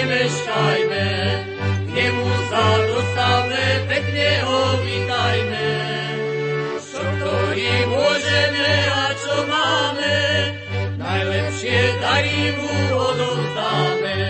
Nemeškajme, 0.04 1.08
k 1.88 1.90
nemu 1.96 2.28
sa 2.52 2.64
dostavme, 2.92 3.64
pekne 3.88 4.30
ho 4.44 4.60
vítajme. 4.84 5.68
Čo 6.76 7.00
ktorý 7.00 7.72
môžeme 7.88 8.70
a 8.92 9.04
čo 9.16 9.34
máme, 9.48 10.16
najlepšie 11.00 11.80
dary 12.04 12.52
mu 12.52 12.72
odovzdáme. 12.92 14.20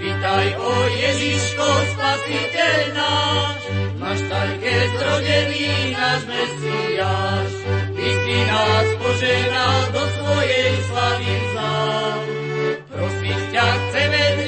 Vítaj, 0.00 0.48
o 0.64 0.72
Ježiško, 0.88 1.68
spasiteľ 1.92 2.80
náš, 2.96 3.60
máš 4.00 4.20
také 4.32 4.76
zrodený 4.96 5.92
náš 5.92 6.20
Mesiáš. 6.24 7.52
Ty 7.92 8.08
si 8.24 8.38
nás 8.48 8.88
poženal 8.96 9.78
do 9.92 10.02
svojej 10.08 10.72
slavy 10.88 11.32
vzal. 11.52 12.45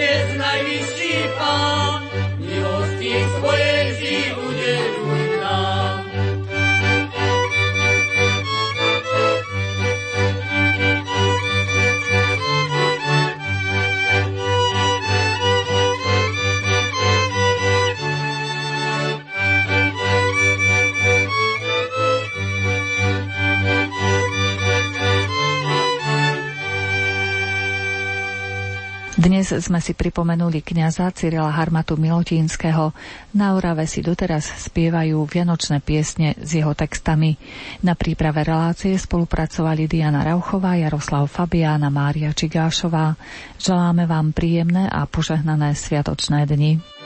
Chceme 0.09 0.88
Dnes 29.49 29.65
sme 29.65 29.81
si 29.81 29.97
pripomenuli 29.97 30.61
kňaza 30.61 31.09
Cyrila 31.17 31.49
Harmatu 31.49 31.97
Milotínskeho. 31.97 32.93
Na 33.33 33.57
Orave 33.57 33.89
si 33.89 34.05
doteraz 34.05 34.45
spievajú 34.45 35.25
vianočné 35.25 35.81
piesne 35.81 36.37
s 36.37 36.53
jeho 36.53 36.77
textami. 36.77 37.33
Na 37.81 37.97
príprave 37.97 38.45
relácie 38.45 38.93
spolupracovali 39.01 39.89
Diana 39.89 40.21
Rauchová, 40.21 40.77
Jaroslav 40.77 41.33
Fabiána, 41.33 41.89
Mária 41.89 42.37
Čigášová. 42.37 43.17
Želáme 43.57 44.05
vám 44.05 44.37
príjemné 44.37 44.85
a 44.85 45.09
požehnané 45.09 45.73
sviatočné 45.73 46.45
dni. 46.45 46.98